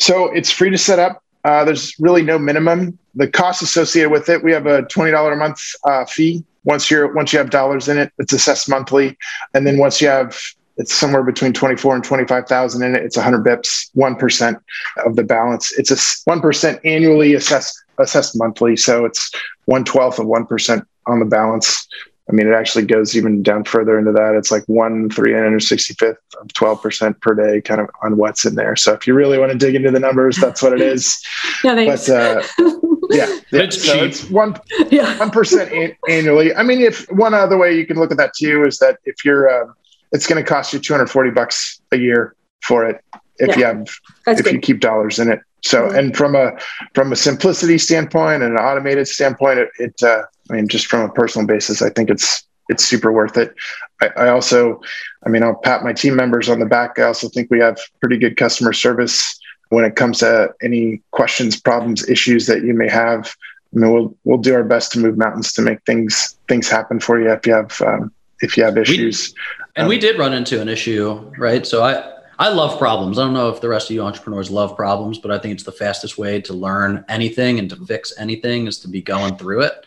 So 0.00 0.32
it's 0.32 0.50
free 0.50 0.70
to 0.70 0.78
set 0.78 0.98
up. 0.98 1.22
Uh, 1.44 1.64
there's 1.64 1.94
really 2.00 2.22
no 2.22 2.38
minimum. 2.38 2.98
The 3.14 3.28
cost 3.28 3.62
associated 3.62 4.10
with 4.10 4.28
it, 4.28 4.42
we 4.42 4.52
have 4.52 4.66
a 4.66 4.82
twenty 4.82 5.10
dollar 5.10 5.32
a 5.32 5.36
month 5.36 5.60
uh, 5.84 6.06
fee. 6.06 6.44
Once 6.64 6.90
you're 6.90 7.12
once 7.14 7.32
you 7.32 7.38
have 7.38 7.50
dollars 7.50 7.88
in 7.88 7.98
it, 7.98 8.12
it's 8.18 8.32
assessed 8.32 8.68
monthly, 8.68 9.16
and 9.54 9.66
then 9.66 9.76
once 9.76 10.00
you 10.00 10.08
have 10.08 10.38
it's 10.76 10.94
somewhere 10.94 11.22
between 11.22 11.52
24 11.52 11.94
and 11.96 12.04
25,000 12.04 12.82
in 12.82 12.94
it. 12.94 13.02
It's 13.02 13.16
100 13.16 13.44
bips, 13.44 13.90
1% 13.96 14.60
of 15.04 15.16
the 15.16 15.24
balance. 15.24 15.76
It's 15.78 15.90
a 15.90 15.96
1% 16.30 16.80
annually 16.84 17.34
assessed, 17.34 17.82
assessed 17.98 18.36
monthly. 18.36 18.76
So 18.76 19.04
it's 19.04 19.30
one 19.64 19.84
twelfth 19.84 20.18
of 20.18 20.26
1% 20.26 20.86
on 21.06 21.18
the 21.18 21.24
balance. 21.24 21.86
I 22.28 22.32
mean, 22.32 22.48
it 22.48 22.54
actually 22.54 22.84
goes 22.84 23.16
even 23.16 23.42
down 23.42 23.64
further 23.64 23.98
into 23.98 24.10
that. 24.12 24.34
It's 24.34 24.50
like 24.50 24.64
one 24.66 25.08
365th 25.10 26.16
of 26.40 26.48
12% 26.48 27.20
per 27.20 27.34
day 27.34 27.60
kind 27.60 27.80
of 27.80 27.88
on 28.02 28.16
what's 28.16 28.44
in 28.44 28.56
there. 28.56 28.74
So 28.74 28.92
if 28.92 29.06
you 29.06 29.14
really 29.14 29.38
want 29.38 29.52
to 29.52 29.58
dig 29.58 29.76
into 29.76 29.92
the 29.92 30.00
numbers, 30.00 30.36
that's 30.36 30.60
what 30.60 30.72
it 30.72 30.80
is. 30.80 31.24
yeah, 31.64 31.76
thanks. 31.76 32.08
But, 32.08 32.16
uh, 32.16 32.42
yeah, 33.10 33.26
yeah. 33.52 33.60
it's 33.60 33.84
so 33.84 33.94
cheap. 33.94 34.02
It's 34.02 34.28
one, 34.28 34.56
yeah. 34.90 35.16
1% 35.18 35.72
an- 35.72 35.96
annually. 36.08 36.52
I 36.54 36.64
mean, 36.64 36.80
if 36.80 37.06
one 37.12 37.32
other 37.32 37.56
way 37.56 37.76
you 37.76 37.86
can 37.86 37.96
look 37.96 38.10
at 38.10 38.16
that 38.16 38.34
too 38.34 38.64
is 38.64 38.78
that 38.78 38.98
if 39.04 39.24
you're, 39.24 39.48
uh, 39.48 39.72
it's 40.12 40.26
going 40.26 40.42
to 40.42 40.48
cost 40.48 40.72
you 40.72 40.78
240 40.78 41.30
bucks 41.30 41.80
a 41.92 41.96
year 41.98 42.34
for 42.62 42.86
it 42.86 43.02
if 43.38 43.48
Yeah. 43.48 43.56
you 43.58 43.64
have 43.64 43.88
That's 44.24 44.40
if 44.40 44.44
good. 44.46 44.54
you 44.54 44.60
keep 44.60 44.80
dollars 44.80 45.18
in 45.18 45.30
it. 45.30 45.40
So, 45.62 45.82
Mhm. 45.88 45.98
and 45.98 46.16
from 46.16 46.34
a 46.36 46.52
from 46.94 47.12
a 47.12 47.16
simplicity 47.16 47.78
standpoint 47.78 48.42
and 48.42 48.52
an 48.56 48.58
automated 48.64 49.08
standpoint, 49.08 49.58
it, 49.58 49.68
it 49.78 50.02
uh, 50.02 50.22
I 50.50 50.54
mean, 50.54 50.68
just 50.68 50.86
from 50.86 51.00
a 51.02 51.08
personal 51.08 51.46
basis, 51.46 51.82
I 51.82 51.90
think 51.90 52.08
it's 52.10 52.44
it's 52.68 52.84
super 52.84 53.12
worth 53.12 53.36
it. 53.36 53.54
I, 54.02 54.10
I 54.16 54.28
also, 54.28 54.80
I 55.24 55.28
mean, 55.28 55.42
I'll 55.44 55.54
pat 55.54 55.84
my 55.84 55.92
team 55.92 56.16
members 56.16 56.48
on 56.48 56.58
the 56.58 56.66
back. 56.66 56.98
I 56.98 57.02
also 57.04 57.28
think 57.28 57.48
we 57.50 57.60
have 57.60 57.78
pretty 58.00 58.18
good 58.18 58.36
customer 58.36 58.72
service 58.72 59.38
when 59.68 59.84
it 59.84 59.94
comes 59.96 60.18
to 60.18 60.52
any 60.62 61.00
questions, 61.12 61.60
problems, 61.60 62.08
issues 62.08 62.46
that 62.46 62.62
you 62.62 62.74
may 62.74 62.88
have. 62.88 63.34
I 63.74 63.78
mean, 63.80 63.92
we'll 63.92 64.16
we'll 64.24 64.38
do 64.38 64.54
our 64.54 64.64
best 64.64 64.92
to 64.92 64.98
move 65.00 65.16
mountains 65.16 65.52
to 65.54 65.62
make 65.62 65.78
things 65.84 66.36
things 66.48 66.68
happen 66.68 67.00
for 67.00 67.20
you 67.20 67.30
if 67.30 67.46
you 67.46 67.54
have 67.54 67.80
um, 67.82 68.12
if 68.40 68.56
you 68.56 68.62
have 68.64 68.76
issues. 68.78 69.34
And 69.76 69.88
we 69.88 69.98
did 69.98 70.18
run 70.18 70.32
into 70.32 70.60
an 70.60 70.68
issue, 70.68 71.32
right? 71.38 71.66
So 71.66 71.82
I 71.84 72.14
I 72.38 72.48
love 72.50 72.78
problems. 72.78 73.18
I 73.18 73.24
don't 73.24 73.34
know 73.34 73.48
if 73.48 73.60
the 73.60 73.68
rest 73.68 73.88
of 73.88 73.94
you 73.94 74.02
entrepreneurs 74.02 74.50
love 74.50 74.76
problems, 74.76 75.18
but 75.18 75.30
I 75.30 75.38
think 75.38 75.54
it's 75.54 75.64
the 75.64 75.72
fastest 75.72 76.18
way 76.18 76.40
to 76.42 76.52
learn 76.52 77.04
anything 77.08 77.58
and 77.58 77.70
to 77.70 77.76
fix 77.76 78.12
anything 78.18 78.66
is 78.66 78.78
to 78.80 78.88
be 78.88 79.00
going 79.00 79.36
through 79.36 79.62
it. 79.62 79.86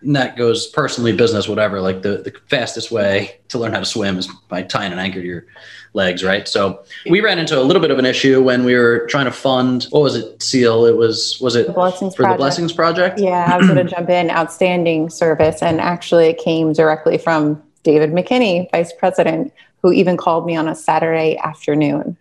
And 0.00 0.16
that 0.16 0.36
goes 0.36 0.66
personally, 0.68 1.12
business, 1.12 1.46
whatever. 1.46 1.78
Like 1.78 2.00
the, 2.00 2.18
the 2.18 2.32
fastest 2.48 2.90
way 2.90 3.38
to 3.48 3.58
learn 3.58 3.72
how 3.72 3.80
to 3.80 3.84
swim 3.84 4.16
is 4.16 4.28
by 4.48 4.62
tying 4.62 4.94
an 4.94 4.98
anchor 4.98 5.20
to 5.20 5.26
your 5.26 5.44
legs, 5.92 6.24
right? 6.24 6.48
So 6.48 6.84
we 7.10 7.20
ran 7.20 7.38
into 7.38 7.58
a 7.58 7.62
little 7.62 7.82
bit 7.82 7.90
of 7.90 7.98
an 7.98 8.06
issue 8.06 8.42
when 8.42 8.64
we 8.64 8.74
were 8.74 9.06
trying 9.08 9.26
to 9.26 9.32
fund 9.32 9.86
what 9.90 10.02
was 10.02 10.16
it, 10.16 10.42
Seal? 10.42 10.86
It 10.86 10.96
was 10.96 11.38
was 11.42 11.54
it 11.54 11.66
The 11.66 11.74
Blessings 11.74 12.16
for 12.16 12.26
the 12.26 12.34
Blessings 12.34 12.72
Project? 12.72 13.18
Yeah, 13.18 13.50
I 13.52 13.58
was 13.58 13.66
going 13.66 13.86
to 13.86 13.94
jump 13.94 14.08
in. 14.08 14.30
Outstanding 14.30 15.10
service. 15.10 15.62
And 15.62 15.82
actually, 15.82 16.28
it 16.28 16.38
came 16.38 16.72
directly 16.72 17.18
from 17.18 17.62
David 17.82 18.10
McKinney, 18.10 18.70
Vice 18.70 18.92
President, 18.92 19.52
who 19.82 19.92
even 19.92 20.16
called 20.16 20.46
me 20.46 20.56
on 20.56 20.68
a 20.68 20.74
Saturday 20.74 21.38
afternoon. 21.38 22.16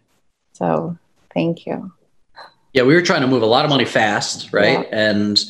So 0.53 0.97
thank 1.33 1.65
you. 1.65 1.91
Yeah, 2.73 2.83
we 2.83 2.93
were 2.93 3.01
trying 3.01 3.21
to 3.21 3.27
move 3.27 3.41
a 3.41 3.47
lot 3.47 3.65
of 3.65 3.69
money 3.69 3.85
fast, 3.85 4.53
right? 4.53 4.87
And 4.91 5.43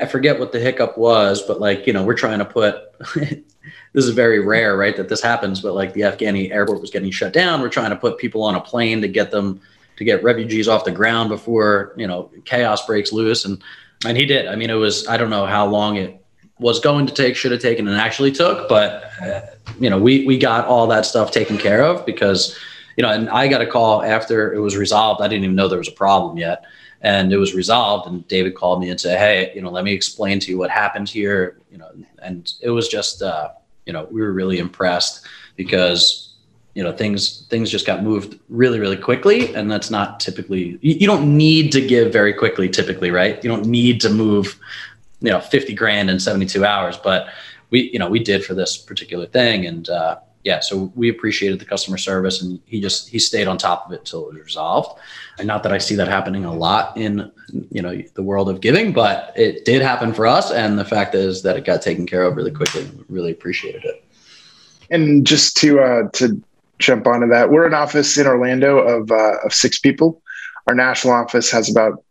I 0.00 0.06
forget 0.06 0.40
what 0.40 0.52
the 0.52 0.58
hiccup 0.58 0.96
was, 0.96 1.42
but 1.42 1.60
like, 1.60 1.86
you 1.86 1.92
know, 1.92 2.04
we're 2.04 2.14
trying 2.14 2.38
to 2.38 2.44
put 2.44 2.82
this 3.14 4.04
is 4.04 4.10
very 4.10 4.40
rare, 4.40 4.76
right? 4.76 4.96
That 4.96 5.08
this 5.08 5.22
happens, 5.22 5.60
but 5.60 5.74
like 5.74 5.92
the 5.92 6.02
Afghani 6.02 6.50
airport 6.50 6.80
was 6.80 6.90
getting 6.90 7.10
shut 7.10 7.32
down. 7.32 7.60
We're 7.60 7.68
trying 7.68 7.90
to 7.90 7.96
put 7.96 8.18
people 8.18 8.42
on 8.42 8.54
a 8.54 8.60
plane 8.60 9.00
to 9.02 9.08
get 9.08 9.30
them 9.30 9.60
to 9.96 10.04
get 10.04 10.22
refugees 10.22 10.68
off 10.68 10.84
the 10.84 10.90
ground 10.90 11.28
before, 11.28 11.92
you 11.96 12.06
know, 12.06 12.30
chaos 12.44 12.86
breaks 12.86 13.12
loose. 13.12 13.44
And 13.44 13.62
and 14.04 14.16
he 14.16 14.26
did. 14.26 14.48
I 14.48 14.56
mean, 14.56 14.70
it 14.70 14.74
was 14.74 15.06
I 15.06 15.16
don't 15.16 15.30
know 15.30 15.46
how 15.46 15.66
long 15.66 15.96
it 15.96 16.21
was 16.62 16.80
going 16.80 17.06
to 17.06 17.12
take, 17.12 17.36
should 17.36 17.52
have 17.52 17.60
taken, 17.60 17.86
and 17.88 17.96
actually 17.96 18.32
took, 18.32 18.68
but 18.68 19.10
uh, 19.20 19.40
you 19.78 19.90
know, 19.90 19.98
we 19.98 20.24
we 20.26 20.38
got 20.38 20.66
all 20.66 20.86
that 20.86 21.04
stuff 21.04 21.30
taken 21.30 21.58
care 21.58 21.82
of 21.84 22.06
because 22.06 22.58
you 22.96 23.02
know, 23.02 23.10
and 23.10 23.28
I 23.30 23.48
got 23.48 23.60
a 23.60 23.66
call 23.66 24.02
after 24.02 24.52
it 24.52 24.58
was 24.58 24.76
resolved. 24.76 25.20
I 25.20 25.28
didn't 25.28 25.44
even 25.44 25.56
know 25.56 25.68
there 25.68 25.78
was 25.78 25.88
a 25.88 25.92
problem 25.92 26.38
yet. 26.38 26.64
And 27.00 27.32
it 27.32 27.36
was 27.36 27.54
resolved. 27.54 28.06
And 28.06 28.26
David 28.28 28.54
called 28.54 28.80
me 28.80 28.90
and 28.90 29.00
said, 29.00 29.18
Hey, 29.18 29.52
you 29.54 29.62
know, 29.62 29.70
let 29.70 29.84
me 29.84 29.92
explain 29.92 30.38
to 30.40 30.50
you 30.50 30.58
what 30.58 30.70
happened 30.70 31.08
here. 31.08 31.58
You 31.70 31.78
know, 31.78 31.90
and 32.22 32.52
it 32.60 32.70
was 32.70 32.88
just, 32.88 33.22
uh, 33.22 33.50
you 33.86 33.92
know, 33.92 34.06
we 34.10 34.20
were 34.20 34.32
really 34.32 34.58
impressed 34.58 35.26
because, 35.56 36.34
you 36.74 36.82
know, 36.84 36.92
things, 36.92 37.46
things 37.50 37.70
just 37.70 37.86
got 37.86 38.04
moved 38.04 38.38
really, 38.48 38.78
really 38.78 38.96
quickly. 38.96 39.52
And 39.54 39.70
that's 39.70 39.90
not 39.90 40.20
typically, 40.20 40.78
you, 40.80 40.94
you 40.94 41.06
don't 41.06 41.36
need 41.36 41.72
to 41.72 41.84
give 41.84 42.12
very 42.12 42.32
quickly, 42.32 42.68
typically, 42.68 43.10
right? 43.10 43.42
You 43.42 43.50
don't 43.50 43.66
need 43.66 44.00
to 44.02 44.10
move, 44.10 44.58
you 45.22 45.30
know, 45.30 45.40
50 45.40 45.74
grand 45.74 46.10
in 46.10 46.18
72 46.18 46.64
hours, 46.64 46.96
but 46.96 47.28
we, 47.70 47.90
you 47.92 47.98
know, 47.98 48.08
we 48.08 48.22
did 48.22 48.44
for 48.44 48.54
this 48.54 48.76
particular 48.76 49.26
thing. 49.26 49.66
And, 49.66 49.88
uh, 49.88 50.18
yeah, 50.44 50.60
so 50.60 50.92
we 50.96 51.08
appreciated 51.08 51.60
the 51.60 51.64
customer 51.64 51.96
service, 51.96 52.42
and 52.42 52.60
he 52.66 52.80
just 52.80 53.08
he 53.08 53.18
stayed 53.18 53.46
on 53.46 53.58
top 53.58 53.86
of 53.86 53.92
it 53.92 54.04
till 54.04 54.28
it 54.28 54.34
was 54.34 54.42
resolved. 54.42 54.98
And 55.38 55.46
not 55.46 55.62
that 55.62 55.72
I 55.72 55.78
see 55.78 55.94
that 55.96 56.08
happening 56.08 56.44
a 56.44 56.52
lot 56.52 56.96
in 56.96 57.30
you 57.70 57.80
know 57.80 58.02
the 58.14 58.22
world 58.22 58.48
of 58.48 58.60
giving, 58.60 58.92
but 58.92 59.32
it 59.36 59.64
did 59.64 59.82
happen 59.82 60.12
for 60.12 60.26
us. 60.26 60.50
And 60.50 60.78
the 60.78 60.84
fact 60.84 61.14
is 61.14 61.42
that 61.42 61.56
it 61.56 61.64
got 61.64 61.80
taken 61.80 62.06
care 62.06 62.24
of 62.24 62.36
really 62.36 62.50
quickly. 62.50 62.90
Really 63.08 63.30
appreciated 63.30 63.84
it. 63.84 64.04
And 64.90 65.24
just 65.24 65.56
to 65.58 65.80
uh, 65.80 66.08
to 66.14 66.42
jump 66.78 67.06
onto 67.06 67.28
that, 67.28 67.50
we're 67.50 67.66
an 67.66 67.74
office 67.74 68.18
in 68.18 68.26
Orlando 68.26 68.78
of 68.78 69.12
uh, 69.12 69.36
of 69.44 69.54
six 69.54 69.78
people. 69.78 70.20
Our 70.66 70.74
national 70.74 71.14
office 71.14 71.52
has 71.52 71.70
about 71.70 72.04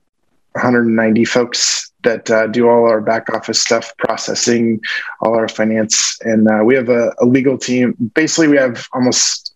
190 0.54 1.26
folks 1.26 1.91
that 2.04 2.30
uh, 2.30 2.48
do 2.48 2.68
all 2.68 2.90
our 2.90 3.02
back 3.02 3.30
office 3.34 3.62
stuff, 3.62 3.96
processing, 3.98 4.80
all 5.22 5.36
our 5.36 5.48
finance, 5.48 6.18
and 6.22 6.48
uh, 6.50 6.62
we 6.64 6.76
have 6.76 6.90
a, 6.90 7.14
a 7.20 7.26
legal 7.26 7.58
team. 7.58 7.96
Basically, 8.16 8.48
we 8.48 8.58
have 8.58 8.88
almost 8.94 9.54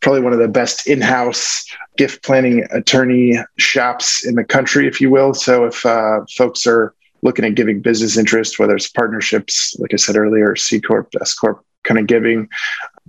probably 0.00 0.20
one 0.20 0.32
of 0.32 0.38
the 0.38 0.48
best 0.48 0.86
in-house 0.86 1.64
gift 1.96 2.24
planning 2.24 2.66
attorney 2.72 3.38
shops 3.58 4.26
in 4.26 4.34
the 4.34 4.44
country, 4.44 4.86
if 4.86 5.00
you 5.00 5.10
will. 5.10 5.32
So 5.34 5.64
if 5.64 5.86
uh, 5.86 6.20
folks 6.36 6.66
are 6.66 6.94
looking 7.22 7.44
at 7.44 7.54
giving 7.54 7.80
business 7.80 8.16
interest, 8.16 8.58
whether 8.58 8.74
it's 8.74 8.88
partnerships, 8.88 9.76
like 9.78 9.94
I 9.94 9.96
said 9.96 10.16
earlier, 10.16 10.56
C 10.56 10.80
corp, 10.80 11.14
S 11.20 11.34
corp, 11.34 11.64
kind 11.84 12.00
of 12.00 12.06
giving, 12.06 12.48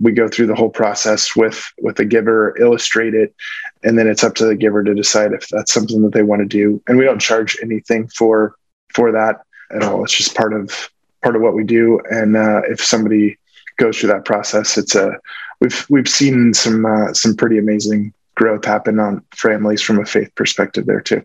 we 0.00 0.12
go 0.12 0.28
through 0.28 0.46
the 0.46 0.54
whole 0.54 0.70
process 0.70 1.36
with 1.36 1.64
with 1.80 1.96
the 1.96 2.04
giver, 2.04 2.56
illustrate 2.58 3.14
it, 3.14 3.34
and 3.82 3.98
then 3.98 4.06
it's 4.06 4.24
up 4.24 4.34
to 4.36 4.46
the 4.46 4.56
giver 4.56 4.82
to 4.82 4.94
decide 4.94 5.32
if 5.32 5.48
that's 5.48 5.72
something 5.72 6.02
that 6.02 6.12
they 6.12 6.22
want 6.22 6.40
to 6.40 6.46
do. 6.46 6.82
And 6.88 6.98
we 6.98 7.04
don't 7.04 7.20
charge 7.20 7.56
anything 7.62 8.08
for 8.08 8.56
for 8.94 9.12
that 9.12 9.42
at 9.74 9.82
all. 9.82 10.04
It's 10.04 10.16
just 10.16 10.34
part 10.34 10.52
of 10.52 10.90
part 11.22 11.36
of 11.36 11.42
what 11.42 11.54
we 11.54 11.64
do. 11.64 12.00
And 12.10 12.36
uh, 12.36 12.62
if 12.68 12.82
somebody 12.82 13.36
goes 13.76 13.98
through 13.98 14.10
that 14.10 14.24
process, 14.24 14.78
it's 14.78 14.94
a 14.94 15.18
we've 15.60 15.84
we've 15.88 16.08
seen 16.08 16.54
some 16.54 16.86
uh, 16.86 17.12
some 17.12 17.36
pretty 17.36 17.58
amazing 17.58 18.12
growth 18.36 18.64
happen 18.64 18.98
on 18.98 19.22
families 19.34 19.80
from 19.82 20.00
a 20.00 20.04
faith 20.04 20.34
perspective 20.34 20.86
there 20.86 21.00
too. 21.00 21.22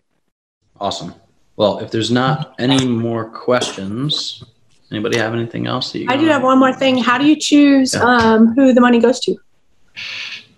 Awesome. 0.80 1.14
Well, 1.56 1.78
if 1.80 1.90
there's 1.90 2.10
not 2.10 2.54
any 2.58 2.86
more 2.86 3.28
questions, 3.28 4.42
anybody 4.90 5.18
have 5.18 5.34
anything 5.34 5.66
else? 5.66 5.92
That 5.92 5.98
you 6.00 6.06
I 6.08 6.14
do 6.16 6.22
wanna- 6.22 6.32
have 6.34 6.42
one 6.42 6.58
more 6.58 6.72
thing. 6.72 6.98
How 6.98 7.18
do 7.18 7.26
you 7.26 7.36
choose 7.36 7.94
Yeah. 7.94 8.02
um, 8.04 8.54
who 8.54 8.72
the 8.72 8.80
money 8.80 8.98
goes 8.98 9.20
to? 9.20 9.36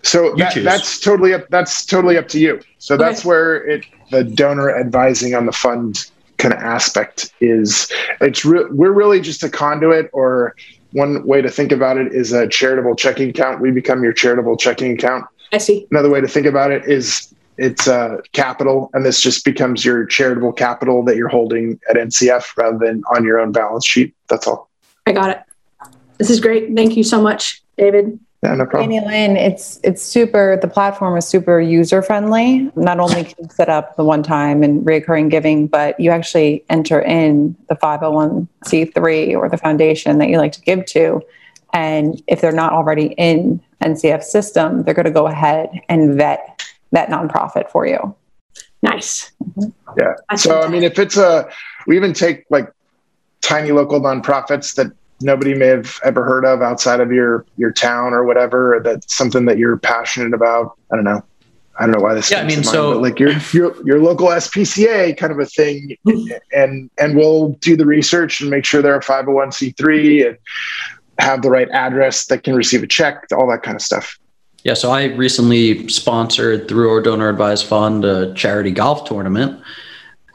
So 0.03 0.33
that, 0.35 0.53
that's 0.63 0.99
totally 0.99 1.33
up. 1.33 1.47
That's 1.49 1.85
totally 1.85 2.17
up 2.17 2.27
to 2.29 2.39
you. 2.39 2.61
So 2.77 2.95
Okay. 2.95 3.03
that's 3.03 3.25
where 3.25 3.55
it 3.69 3.85
the 4.11 4.23
donor 4.23 4.77
advising 4.77 5.33
on 5.33 5.45
the 5.45 5.51
fund 5.51 6.09
kind 6.43 6.53
of 6.53 6.59
aspect 6.59 7.33
is. 7.39 7.91
It's 8.21 8.43
re- 8.43 8.67
we're 8.69 8.91
really 8.91 9.21
just 9.21 9.43
a 9.43 9.49
conduit, 9.49 10.09
or 10.13 10.55
one 10.91 11.25
way 11.25 11.41
to 11.41 11.49
think 11.49 11.71
about 11.71 11.97
it 11.97 12.13
is 12.13 12.33
a 12.33 12.47
charitable 12.47 12.95
checking 12.95 13.29
account. 13.29 13.61
We 13.61 13.71
become 13.71 14.03
your 14.03 14.13
charitable 14.13 14.57
checking 14.57 14.91
account. 14.91 15.25
I 15.53 15.57
see. 15.57 15.87
Another 15.89 16.09
way 16.09 16.19
to 16.21 16.27
think 16.27 16.45
about 16.45 16.71
it 16.71 16.85
is 16.85 17.33
it's 17.57 17.87
uh, 17.87 18.17
capital, 18.33 18.89
and 18.93 19.05
this 19.05 19.21
just 19.21 19.45
becomes 19.45 19.85
your 19.85 20.05
charitable 20.05 20.51
capital 20.53 21.03
that 21.05 21.15
you're 21.15 21.29
holding 21.29 21.79
at 21.89 21.95
NCF 21.95 22.57
rather 22.57 22.77
than 22.77 23.03
on 23.15 23.23
your 23.23 23.39
own 23.39 23.51
balance 23.51 23.85
sheet. 23.85 24.13
That's 24.27 24.45
all. 24.45 24.69
I 25.07 25.13
got 25.13 25.29
it. 25.29 25.41
This 26.17 26.29
is 26.29 26.39
great. 26.39 26.75
Thank 26.75 26.97
you 26.97 27.03
so 27.03 27.21
much, 27.21 27.61
David. 27.77 28.19
Yeah, 28.43 28.55
no 28.55 28.65
problem. 28.65 28.89
Danny 28.89 29.05
Lynn, 29.05 29.37
it's 29.37 29.79
it's 29.83 30.01
super. 30.01 30.59
The 30.61 30.67
platform 30.67 31.17
is 31.17 31.25
super 31.25 31.61
user 31.61 32.01
friendly. 32.01 32.69
Not 32.75 32.99
only 32.99 33.23
can 33.23 33.35
you 33.39 33.47
set 33.49 33.69
up 33.69 33.95
the 33.95 34.03
one 34.03 34.21
time 34.21 34.63
and 34.63 34.85
reoccurring 34.85 35.29
giving, 35.29 35.67
but 35.67 35.97
you 35.97 36.11
actually 36.11 36.65
enter 36.69 36.99
in 37.01 37.55
the 37.69 37.75
501c3 37.75 39.37
or 39.37 39.47
the 39.47 39.57
foundation 39.57 40.17
that 40.17 40.27
you 40.27 40.37
like 40.37 40.51
to 40.53 40.61
give 40.61 40.85
to, 40.87 41.21
and 41.71 42.21
if 42.27 42.41
they're 42.41 42.51
not 42.51 42.73
already 42.73 43.13
in 43.17 43.61
NCF 43.81 44.23
system, 44.23 44.83
they're 44.83 44.93
going 44.93 45.05
to 45.05 45.11
go 45.11 45.27
ahead 45.27 45.69
and 45.87 46.15
vet 46.15 46.61
that 46.91 47.07
nonprofit 47.07 47.69
for 47.69 47.87
you. 47.87 48.13
Nice. 48.81 49.31
Mm-hmm. 49.41 49.69
Yeah. 49.97 50.15
That's 50.29 50.43
So 50.43 50.61
I 50.61 50.67
mean, 50.67 50.83
if 50.83 50.99
it's 50.99 51.15
a, 51.15 51.49
we 51.87 51.95
even 51.95 52.11
take 52.11 52.43
like 52.49 52.69
tiny 53.39 53.71
local 53.71 54.01
nonprofits 54.01 54.75
that 54.75 54.91
nobody 55.23 55.53
may 55.55 55.67
have 55.67 55.99
ever 56.03 56.23
heard 56.23 56.45
of 56.45 56.61
outside 56.61 56.99
of 56.99 57.11
your 57.11 57.45
your 57.57 57.71
town 57.71 58.13
or 58.13 58.23
whatever. 58.23 58.75
Or 58.75 58.83
that's 58.83 59.15
something 59.15 59.45
that 59.45 59.57
you're 59.57 59.77
passionate 59.77 60.33
about. 60.33 60.77
I 60.91 60.95
don't 60.95 61.05
know. 61.05 61.23
I 61.79 61.85
don't 61.85 61.91
know 61.91 62.03
why 62.03 62.13
this. 62.13 62.29
Yeah, 62.29 62.41
I 62.41 62.43
mean, 62.43 62.57
mind, 62.57 62.65
so- 62.67 62.93
but 62.93 63.01
like 63.01 63.19
your 63.19 63.31
your 63.51 63.75
your 63.85 63.99
local 63.99 64.27
SPCA 64.27 65.17
kind 65.17 65.31
of 65.31 65.39
a 65.39 65.45
thing, 65.45 65.97
and 66.53 66.89
and 66.97 67.15
we'll 67.15 67.49
do 67.61 67.75
the 67.75 67.85
research 67.85 68.41
and 68.41 68.49
make 68.49 68.65
sure 68.65 68.81
they're 68.81 68.95
a 68.95 69.01
501c3 69.01 70.27
and 70.27 70.37
have 71.19 71.41
the 71.41 71.49
right 71.49 71.69
address 71.71 72.25
that 72.27 72.43
can 72.43 72.55
receive 72.55 72.83
a 72.83 72.87
check, 72.87 73.25
all 73.35 73.49
that 73.49 73.63
kind 73.63 73.75
of 73.75 73.81
stuff. 73.81 74.17
Yeah, 74.63 74.75
so 74.75 74.91
I 74.91 75.05
recently 75.05 75.87
sponsored 75.89 76.67
through 76.69 76.89
our 76.89 77.01
donor 77.01 77.29
advised 77.29 77.65
fund 77.65 78.05
a 78.05 78.33
charity 78.33 78.71
golf 78.71 79.05
tournament 79.05 79.61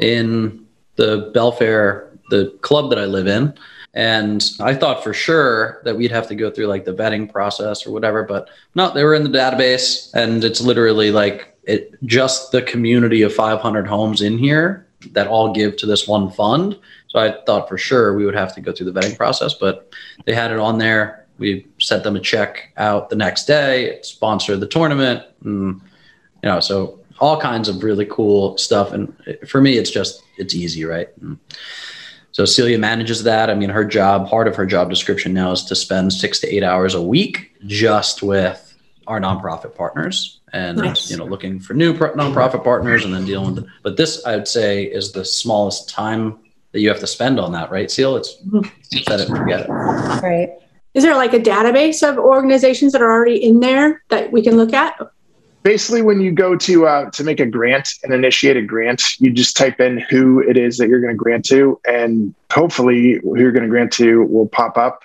in 0.01 0.67
the 0.97 1.33
Belfair, 1.35 2.09
the 2.31 2.51
club 2.61 2.91
that 2.91 2.99
I 2.99 3.07
live 3.07 3.27
in. 3.27 3.55
And 3.99 4.49
I 4.61 4.75
thought 4.75 5.03
for 5.03 5.13
sure 5.13 5.83
that 5.85 5.97
we'd 5.97 6.13
have 6.13 6.29
to 6.29 6.37
go 6.37 6.51
through 6.51 6.69
like 6.69 6.85
the 6.85 6.95
vetting 6.95 7.31
process 7.31 7.85
or 7.85 7.91
whatever, 7.91 8.23
but 8.23 8.49
no, 8.75 8.93
they 8.95 9.03
were 9.03 9.15
in 9.15 9.25
the 9.25 9.39
database 9.39 10.15
and 10.15 10.45
it's 10.45 10.61
literally 10.61 11.11
like 11.11 11.57
it 11.65 11.93
just 12.05 12.53
the 12.53 12.63
community 12.63 13.23
of 13.23 13.35
500 13.35 13.87
homes 13.89 14.23
in 14.23 14.39
here 14.39 14.87
that 15.13 15.27
all 15.27 15.53
give 15.53 15.77
to 15.79 15.87
this 15.87 16.07
one 16.07 16.31
fund. 16.31 16.79
So 17.09 17.19
I 17.19 17.43
thought 17.45 17.69
for 17.69 17.77
sure 17.77 18.17
we 18.17 18.25
would 18.25 18.37
have 18.37 18.55
to 18.55 18.61
go 18.61 18.73
through 18.73 18.91
the 18.91 19.01
vetting 19.01 19.17
process, 19.17 19.55
but 19.55 19.93
they 20.27 20.35
had 20.35 20.53
it 20.53 20.59
on 20.59 20.79
there 20.79 21.27
we 21.39 21.67
sent 21.79 22.05
them 22.05 22.17
a 22.17 22.21
check 22.21 22.73
out 22.77 23.11
the 23.11 23.17
next 23.17 23.45
day, 23.47 23.99
sponsor 24.03 24.57
the 24.57 24.67
tournament, 24.67 25.23
and, 25.45 25.81
you 26.43 26.49
know, 26.49 26.61
so 26.61 26.99
all 27.21 27.41
kinds 27.41 27.69
of 27.69 27.83
really 27.83 28.07
cool 28.07 28.57
stuff. 28.59 28.93
And 28.93 29.15
for 29.49 29.61
me, 29.61 29.79
it's 29.79 29.91
just 29.91 30.23
it's 30.37 30.55
easy, 30.55 30.85
right? 30.85 31.09
And 31.21 31.39
so 32.39 32.45
Celia 32.45 32.79
manages 32.79 33.25
that. 33.25 33.51
I 33.51 33.55
mean, 33.57 33.69
her 33.69 33.85
job, 33.85 34.29
part 34.29 34.47
of 34.47 34.55
her 34.55 34.65
job 34.65 34.89
description 34.89 35.35
now 35.35 35.51
is 35.51 35.65
to 35.65 35.75
spend 35.75 36.13
six 36.13 36.39
to 36.39 36.47
eight 36.47 36.63
hours 36.63 36.95
a 36.95 37.03
week 37.03 37.51
just 37.67 38.23
with 38.23 38.77
our 39.09 39.19
nonprofit 39.19 39.75
partners 39.75 40.39
and 40.53 40.79
Nice. 40.79 41.11
you 41.11 41.17
know 41.17 41.25
looking 41.25 41.59
for 41.59 41.75
new 41.75 41.93
pro- 41.93 42.15
nonprofit 42.15 42.63
partners 42.63 43.05
and 43.05 43.13
then 43.13 43.25
dealing 43.25 43.57
with. 43.57 43.67
But 43.83 43.97
this, 43.97 44.25
I 44.25 44.37
would 44.37 44.47
say, 44.47 44.85
is 44.85 45.11
the 45.11 45.25
smallest 45.25 45.91
time 45.91 46.39
that 46.71 46.79
you 46.79 46.89
have 46.91 47.01
to 47.01 47.09
spend 47.09 47.41
on 47.41 47.51
that, 47.53 47.73
right, 47.73 47.91
Seal? 47.91 48.15
It's 48.15 48.37
set 48.93 49.19
it 49.19 49.29
and 49.29 49.37
forget 49.37 49.63
it. 49.63 49.69
Right. 49.69 50.51
Is 50.95 51.03
there 51.03 51.17
like 51.17 51.33
a 51.33 51.41
database 51.41 52.09
of 52.09 52.19
organizations 52.19 52.93
that 52.93 53.03
are 53.03 53.11
already 53.11 53.43
in 53.43 53.59
there 53.59 54.05
that 54.11 54.31
we 54.31 54.43
can 54.43 54.57
look 54.57 54.73
at? 54.73 54.97
Basically 55.63 56.03
when 56.03 56.21
you 56.21 56.33
go 56.33 56.57
to 56.57 56.87
uh, 56.87 57.11
to 57.11 57.25
make 57.25 57.41
a 57.41 57.47
grant 57.47 57.89
and 58.03 58.13
initiate 58.13 58.57
a 58.57 58.63
grant 58.63 59.03
you 59.19 59.31
just 59.31 59.57
type 59.57 59.81
in 59.81 59.99
who 59.99 60.41
it 60.41 60.57
is 60.57 60.79
that 60.79 60.89
you're 60.89 61.01
going 61.01 61.13
to 61.13 61.17
grant 61.17 61.45
to 61.47 61.81
and 61.87 62.35
hopefully 62.53 63.19
who 63.23 63.39
you're 63.39 63.53
going 63.53 63.63
to 63.63 63.69
grant 63.69 63.93
to 63.93 64.25
will 64.25 64.49
pop 64.49 64.77
up. 64.79 65.01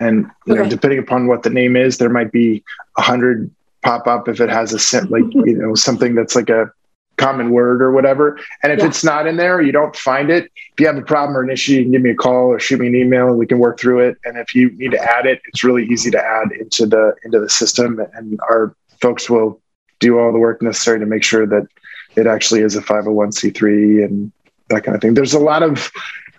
And 0.00 0.30
you 0.46 0.54
know 0.54 0.68
depending 0.68 0.98
upon 0.98 1.26
what 1.26 1.42
the 1.42 1.50
name 1.50 1.76
is 1.76 1.98
there 1.98 2.10
might 2.10 2.32
be 2.32 2.62
a 2.98 3.02
hundred 3.02 3.50
pop 3.82 4.06
up 4.06 4.28
if 4.28 4.40
it 4.40 4.50
has 4.50 4.72
a 4.72 4.78
sim- 4.78 5.08
like 5.08 5.24
you 5.32 5.56
know 5.56 5.74
something 5.74 6.14
that's 6.14 6.34
like 6.34 6.50
a 6.50 6.70
common 7.16 7.50
word 7.50 7.80
or 7.80 7.92
whatever. 7.92 8.38
And 8.62 8.72
if 8.72 8.80
Yeah. 8.80 8.86
it's 8.86 9.04
not 9.04 9.26
in 9.26 9.36
there 9.36 9.60
you 9.60 9.70
don't 9.72 9.94
find 9.94 10.30
it. 10.30 10.44
If 10.72 10.80
you 10.80 10.86
have 10.86 10.96
a 10.96 11.02
problem 11.02 11.36
or 11.36 11.42
an 11.42 11.50
issue 11.50 11.74
you 11.74 11.82
can 11.82 11.92
give 11.92 12.02
me 12.02 12.10
a 12.10 12.14
call 12.14 12.48
or 12.48 12.58
shoot 12.58 12.80
me 12.80 12.88
an 12.88 12.96
email. 12.96 13.28
And 13.28 13.38
we 13.38 13.46
can 13.46 13.58
work 13.60 13.78
through 13.78 14.00
it. 14.00 14.16
And 14.24 14.36
if 14.36 14.54
you 14.54 14.70
need 14.72 14.90
to 14.90 15.00
add 15.00 15.26
it 15.26 15.40
it's 15.46 15.62
really 15.64 15.86
easy 15.86 16.10
to 16.10 16.22
add 16.22 16.50
into 16.52 16.86
the 16.86 17.14
into 17.24 17.38
the 17.40 17.48
system 17.48 18.00
and 18.14 18.38
our 18.50 18.74
folks 19.00 19.30
will 19.30 19.60
do 20.04 20.18
all 20.18 20.32
the 20.32 20.38
work 20.38 20.60
necessary 20.60 21.00
to 21.00 21.06
make 21.06 21.24
sure 21.24 21.46
that 21.46 21.66
it 22.14 22.26
actually 22.26 22.60
is 22.60 22.76
a 22.76 22.82
501c3 22.82 24.04
and 24.04 24.30
that 24.68 24.84
kind 24.84 24.94
of 24.94 25.00
thing. 25.00 25.14
There's 25.14 25.32
a 25.34 25.38
lot 25.38 25.62
of 25.62 25.90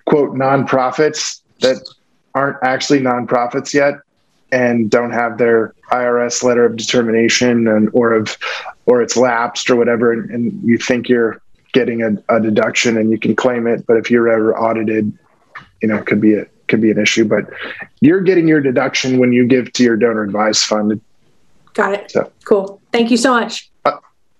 quote 0.06 0.36
nonprofits 0.36 1.42
that 1.62 1.78
aren't 2.36 2.58
actually 2.64 3.00
nonprofits 3.00 3.74
yet 3.74 3.96
and 4.52 4.92
don't 4.92 5.12
have 5.12 5.40
their 5.40 5.74
IRS 5.92 6.44
letter 6.44 6.64
of 6.66 6.76
determination 6.76 7.68
and 7.68 7.90
or 7.94 8.14
of 8.14 8.38
or 8.86 9.02
it's 9.02 9.18
lapsed 9.18 9.70
or 9.72 9.76
whatever 9.76 10.14
and, 10.14 10.30
and 10.30 10.64
you 10.64 10.78
think 10.78 11.10
you're 11.10 11.42
getting 11.74 12.04
a, 12.04 12.12
a 12.30 12.40
deduction 12.40 12.98
and 12.98 13.10
you 13.10 13.18
can 13.18 13.36
claim 13.36 13.66
it 13.66 13.86
but 13.88 13.98
if 13.98 14.12
you're 14.12 14.30
ever 14.30 14.56
audited 14.58 15.12
you 15.82 15.88
know 15.88 15.98
it 15.98 16.06
could 16.06 16.22
be 16.22 16.36
a 16.36 16.46
could 16.68 16.82
be 16.82 16.92
an 16.92 17.00
issue 17.00 17.26
but 17.26 17.46
you're 18.02 18.22
getting 18.22 18.48
your 18.48 18.62
deduction 18.62 19.18
when 19.18 19.34
you 19.34 19.48
give 19.48 19.72
to 19.74 19.84
your 19.84 19.98
donor 19.98 20.24
advised 20.24 20.64
fund 20.64 21.02
Got 21.76 21.94
it. 21.94 22.12
So- 22.12 22.32
Cool. 22.44 22.82
Thank 22.92 23.12
you 23.12 23.18
so 23.18 23.32
much. 23.32 23.70
Uh, 23.86 23.98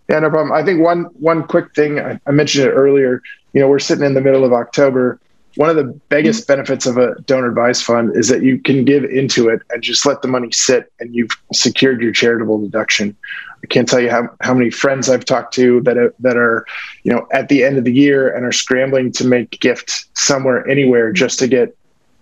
yeah, 0.10 0.20
no 0.20 0.30
problem. 0.30 0.52
I 0.52 0.64
think 0.64 0.82
one 0.82 1.04
one 1.20 1.44
quick 1.44 1.76
thing 1.76 2.00
I, 2.00 2.20
I 2.26 2.32
mentioned 2.32 2.66
it 2.68 2.72
earlier. 2.72 3.22
You 3.54 3.62
know, 3.62 3.68
we're 3.68 3.80
sitting 3.80 4.04
in 4.04 4.16
the 4.16 4.22
middle 4.22 4.44
of 4.44 4.54
October. 4.54 5.20
One 5.56 5.70
of 5.70 5.78
the 5.78 5.98
biggest 6.10 6.44
mm-hmm. 6.44 6.54
benefits 6.54 6.86
of 6.86 6.98
a 6.98 7.16
donor 7.22 7.48
advised 7.48 7.84
fund 7.84 8.16
is 8.18 8.28
that 8.28 8.44
you 8.44 8.60
can 8.60 8.84
give 8.84 9.06
into 9.06 9.48
it 9.48 9.62
and 9.70 9.82
just 9.82 10.06
let 10.06 10.22
the 10.22 10.28
money 10.28 10.52
sit, 10.52 10.92
and 11.00 11.16
you've 11.16 11.32
secured 11.54 12.02
your 12.02 12.12
charitable 12.12 12.60
deduction. 12.60 13.16
I 13.64 13.68
can't 13.68 13.88
tell 13.88 14.00
you 14.00 14.12
how, 14.12 14.30
how 14.42 14.54
many 14.54 14.70
friends 14.70 15.10
I've 15.10 15.26
talked 15.26 15.54
to 15.56 15.82
that 15.82 15.98
are, 15.98 16.14
that 16.20 16.38
are, 16.38 16.66
you 17.04 17.12
know, 17.12 17.26
at 17.32 17.50
the 17.50 17.64
end 17.64 17.78
of 17.78 17.84
the 17.84 17.94
year 17.94 18.30
and 18.36 18.46
are 18.46 18.52
scrambling 18.52 19.12
to 19.14 19.26
make 19.26 19.60
gift 19.60 20.06
somewhere 20.14 20.68
anywhere 20.68 21.12
just 21.12 21.40
to 21.40 21.48
get 21.48 21.76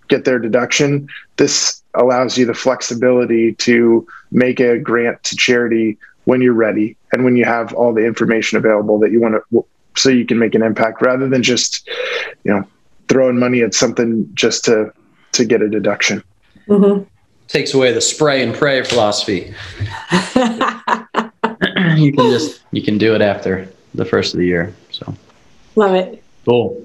get 0.08 0.24
their 0.24 0.38
deduction. 0.38 1.08
This 1.36 1.82
allows 1.94 2.36
you 2.38 2.44
the 2.46 2.54
flexibility 2.54 3.54
to 3.54 4.06
make 4.30 4.60
a 4.60 4.78
grant 4.78 5.22
to 5.24 5.36
charity 5.36 5.96
when 6.24 6.40
you're 6.40 6.52
ready 6.54 6.96
and 7.12 7.24
when 7.24 7.36
you 7.36 7.44
have 7.44 7.72
all 7.74 7.92
the 7.92 8.04
information 8.04 8.58
available 8.58 8.98
that 8.98 9.12
you 9.12 9.20
want 9.20 9.34
to 9.52 9.64
so 9.96 10.08
you 10.08 10.26
can 10.26 10.38
make 10.38 10.54
an 10.54 10.62
impact 10.62 11.00
rather 11.02 11.28
than 11.28 11.42
just 11.42 11.88
you 12.44 12.52
know 12.52 12.66
throwing 13.08 13.38
money 13.38 13.62
at 13.62 13.74
something 13.74 14.28
just 14.34 14.64
to 14.64 14.92
to 15.32 15.44
get 15.44 15.62
a 15.62 15.68
deduction 15.68 16.22
Mhm. 16.68 17.06
Takes 17.46 17.74
away 17.74 17.92
the 17.92 18.00
spray 18.00 18.42
and 18.42 18.54
pray 18.54 18.82
philosophy. 18.84 19.52
you 21.96 22.12
can 22.12 22.30
just 22.30 22.62
you 22.72 22.82
can 22.82 22.96
do 22.98 23.14
it 23.14 23.20
after 23.20 23.68
the 23.94 24.04
first 24.04 24.32
of 24.34 24.38
the 24.40 24.46
year. 24.46 24.74
So 24.90 25.14
Love 25.76 25.94
it. 25.94 26.22
cool. 26.46 26.82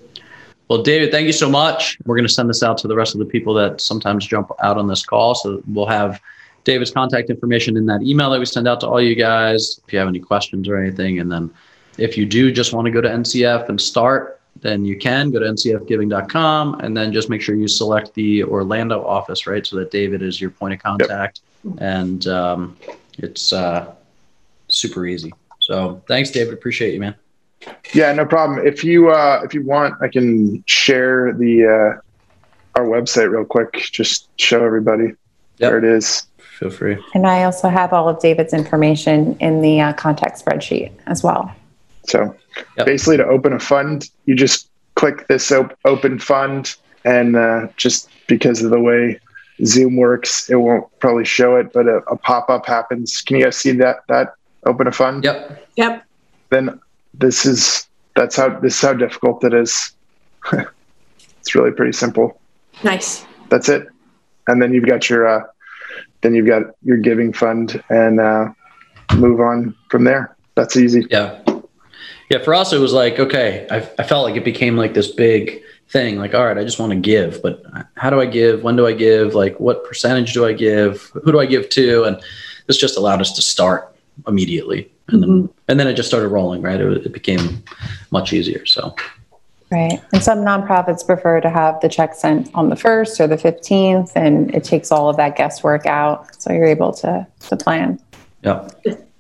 Well, 0.70 0.84
David, 0.84 1.12
thank 1.12 1.26
you 1.26 1.34
so 1.34 1.50
much. 1.50 1.98
We're 2.06 2.16
going 2.16 2.28
to 2.28 2.34
send 2.34 2.48
this 2.48 2.62
out 2.62 2.78
to 2.80 2.88
the 2.88 2.96
rest 2.96 3.16
of 3.16 3.20
the 3.20 3.26
people 3.26 3.56
that 3.56 3.82
sometimes 3.82 4.28
jump 4.28 4.52
out 4.62 4.78
on 4.78 4.88
this 4.88 5.04
call. 5.04 5.34
So 5.34 5.64
we'll 5.68 5.88
have 5.88 6.22
David's 6.64 6.92
contact 6.92 7.32
information 7.32 7.76
in 7.76 7.88
that 7.88 8.04
email 8.04 8.30
that 8.30 8.40
we 8.40 8.46
send 8.46 8.68
out 8.68 8.80
to 8.82 8.88
all 8.88 9.02
you 9.02 9.16
guys. 9.16 9.82
If 9.86 9.92
you 9.92 9.98
have 9.98 10.08
any 10.08 10.20
questions 10.20 10.68
or 10.68 10.78
anything, 10.78 11.20
and 11.20 11.32
then 11.32 11.50
if 11.98 12.18
you 12.18 12.26
do 12.28 12.52
just 12.52 12.72
want 12.72 12.86
to 12.86 12.92
go 12.92 13.02
to 13.02 13.10
NCF 13.10 13.68
and 13.70 13.82
start, 13.82 14.40
then 14.62 14.86
you 14.86 14.96
can 14.96 15.32
go 15.32 15.40
to 15.40 15.46
ncfgiving.com 15.46 16.80
and 16.82 16.96
then 16.96 17.12
just 17.12 17.30
make 17.30 17.42
sure 17.42 17.56
you 17.56 17.68
select 17.68 18.14
the 18.14 18.44
Orlando 18.44 19.04
office, 19.04 19.48
right? 19.48 19.66
So 19.66 19.76
that 19.78 19.90
David 19.90 20.22
is 20.22 20.40
your 20.40 20.52
point 20.52 20.76
of 20.76 20.84
contact. 20.84 21.42
And 21.80 22.28
um, 22.28 22.78
it's 23.18 23.54
uh, 23.54 23.96
super 24.68 25.08
easy. 25.08 25.34
So 25.60 26.02
thanks, 26.08 26.30
David. 26.30 26.54
Appreciate 26.54 26.94
you, 26.94 27.00
man. 27.00 27.16
Yeah 27.94 28.12
no 28.14 28.26
problem 28.26 28.66
if 28.66 28.84
you 28.84 29.10
uh 29.10 29.42
if 29.44 29.54
you 29.54 29.64
want 29.66 29.94
i 30.02 30.08
can 30.08 30.64
share 30.68 31.34
the 31.34 31.66
uh 31.66 32.80
our 32.80 32.86
website 32.86 33.30
real 33.32 33.46
quick 33.46 33.74
just 33.92 34.30
show 34.38 34.64
everybody 34.64 35.14
Yep. 35.58 35.72
where 35.72 35.78
it 35.80 35.84
is 35.84 36.26
Feel 36.60 36.70
free. 36.72 36.98
And 37.14 37.26
I 37.26 37.44
also 37.44 37.70
have 37.70 37.94
all 37.94 38.10
of 38.10 38.20
David's 38.20 38.54
information 38.54 39.38
in 39.40 39.62
the 39.62 39.80
uh, 39.80 39.94
contact 39.94 40.44
spreadsheet 40.44 40.92
as 41.08 41.24
well. 41.24 41.54
so 42.04 42.36
Yep. 42.78 42.86
basically 42.86 43.16
to 43.18 43.26
open 43.26 43.54
a 43.54 43.60
fund 43.60 44.10
you 44.26 44.36
just 44.36 44.70
click 44.96 45.28
this 45.28 45.52
op- 45.52 45.78
open 45.86 46.20
fund 46.20 46.76
and 47.06 47.36
uh, 47.38 47.68
just 47.78 48.10
because 48.28 48.62
of 48.62 48.72
the 48.72 48.80
way 48.80 49.20
zoom 49.66 49.96
works 49.98 50.50
it 50.50 50.56
won't 50.56 50.86
probably 51.00 51.24
show 51.26 51.56
it 51.58 51.72
but 51.74 51.88
a, 51.88 51.98
a 52.12 52.18
pop-up 52.18 52.66
happens 52.66 53.22
can 53.22 53.38
you 53.38 53.44
guys 53.44 53.56
see 53.58 53.72
that 53.72 53.98
that 54.08 54.34
open 54.66 54.86
a 54.88 54.92
fund 54.92 55.24
Yep. 55.24 55.68
Yep. 55.78 56.04
then 56.50 56.80
this 57.14 57.46
is 57.46 57.88
that's 58.16 58.36
how 58.36 58.50
this 58.60 58.76
is 58.76 58.82
how 58.82 58.94
difficult 58.94 59.44
it 59.44 59.54
is 59.54 59.92
it's 60.54 61.56
really 61.56 61.72
pretty 61.72 61.94
simple 61.94 62.40
Nice. 62.84 63.26
that's 63.50 63.70
it 63.70 63.88
and 64.48 64.62
then 64.62 64.74
you've 64.74 64.86
got 64.88 65.10
your 65.10 65.28
uh, 65.28 65.44
then 66.22 66.34
you've 66.34 66.48
got 66.48 66.64
your 66.84 66.98
giving 66.98 67.34
fund 67.34 67.82
and 67.90 68.20
uh, 68.20 68.50
move 69.16 69.40
on 69.40 69.76
from 69.90 70.04
there 70.04 70.36
that's 70.56 70.76
easy 70.76 71.06
Yeah. 71.10 71.42
Yeah. 72.30 72.44
For 72.44 72.54
us, 72.54 72.74
it 72.74 72.78
was 72.78 72.94
like, 72.94 73.18
okay, 73.18 73.66
I, 73.72 73.78
I 73.98 74.04
felt 74.04 74.24
like 74.24 74.36
it 74.36 74.46
became 74.46 74.78
like 74.78 74.94
this 74.94 75.10
big 75.12 75.64
thing. 75.90 76.18
Like, 76.18 76.36
all 76.36 76.46
right, 76.46 76.58
I 76.60 76.64
just 76.64 76.78
want 76.80 76.92
to 76.92 77.00
give, 77.00 77.42
but 77.42 77.64
how 77.96 78.12
do 78.12 78.22
I 78.22 78.28
give? 78.28 78.62
When 78.62 78.76
do 78.76 78.86
I 78.86 78.94
give? 78.94 79.34
Like, 79.34 79.60
what 79.60 79.84
percentage 79.84 80.34
do 80.34 80.46
I 80.46 80.54
give? 80.54 81.12
Who 81.24 81.32
do 81.32 81.40
I 81.40 81.48
give 81.48 81.70
to? 81.70 82.04
And 82.04 82.22
this 82.68 82.78
just 82.78 82.98
allowed 82.98 83.20
us 83.20 83.32
to 83.34 83.42
start 83.42 83.96
immediately. 84.28 84.92
And 85.12 85.22
then, 85.24 85.50
and 85.68 85.80
then 85.80 85.88
it 85.88 85.94
just 85.94 86.08
started 86.10 86.30
rolling, 86.30 86.62
right? 86.62 86.80
It, 86.80 87.06
it 87.06 87.14
became 87.14 87.64
much 88.12 88.34
easier. 88.34 88.66
So, 88.66 88.96
Right. 89.72 90.02
And 90.14 90.24
some 90.24 90.40
nonprofits 90.40 91.06
prefer 91.06 91.42
to 91.42 91.50
have 91.50 91.80
the 91.82 91.90
check 91.90 92.16
sent 92.16 92.50
on 92.56 92.70
the 92.70 92.76
1st 92.76 93.20
or 93.20 93.28
the 93.28 93.36
15th, 93.36 94.12
and 94.16 94.54
it 94.56 94.64
takes 94.64 94.92
all 94.92 95.10
of 95.10 95.18
that 95.18 95.36
guesswork 95.36 95.86
out. 95.86 96.42
So 96.42 96.52
you're 96.52 96.66
able 96.66 96.92
to, 96.94 97.28
to 97.50 97.56
plan. 97.56 98.00
yeah. 98.44 98.68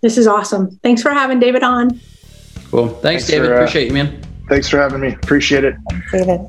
This 0.02 0.18
is 0.18 0.26
awesome. 0.26 0.72
Thanks 0.82 1.04
for 1.04 1.12
having 1.12 1.40
David 1.40 1.62
on. 1.62 2.00
Cool. 2.72 2.88
Thanks, 2.88 3.02
Thanks 3.02 3.28
David. 3.28 3.48
for, 3.50 3.54
uh, 3.54 3.58
Appreciate 3.58 3.88
you, 3.90 3.94
man. 3.94 4.22
thanks 4.48 4.68
for 4.70 4.78
having 4.80 5.02
me 5.02 5.14
appreciate 5.14 5.64
it 5.66 5.76
David. 6.12 6.42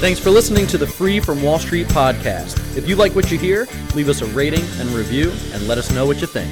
Thanks 0.00 0.20
for 0.20 0.28
listening 0.30 0.66
to 0.66 0.76
the 0.76 0.86
Free 0.86 1.18
from 1.20 1.42
Wall 1.42 1.58
Street 1.58 1.86
podcast. 1.88 2.58
If 2.76 2.86
you 2.86 2.96
like 2.96 3.14
what 3.14 3.30
you 3.30 3.38
hear, 3.38 3.66
leave 3.94 4.10
us 4.10 4.20
a 4.20 4.26
rating 4.26 4.64
and 4.78 4.90
review 4.90 5.30
and 5.54 5.66
let 5.66 5.78
us 5.78 5.90
know 5.90 6.04
what 6.06 6.20
you 6.20 6.26
think. 6.26 6.50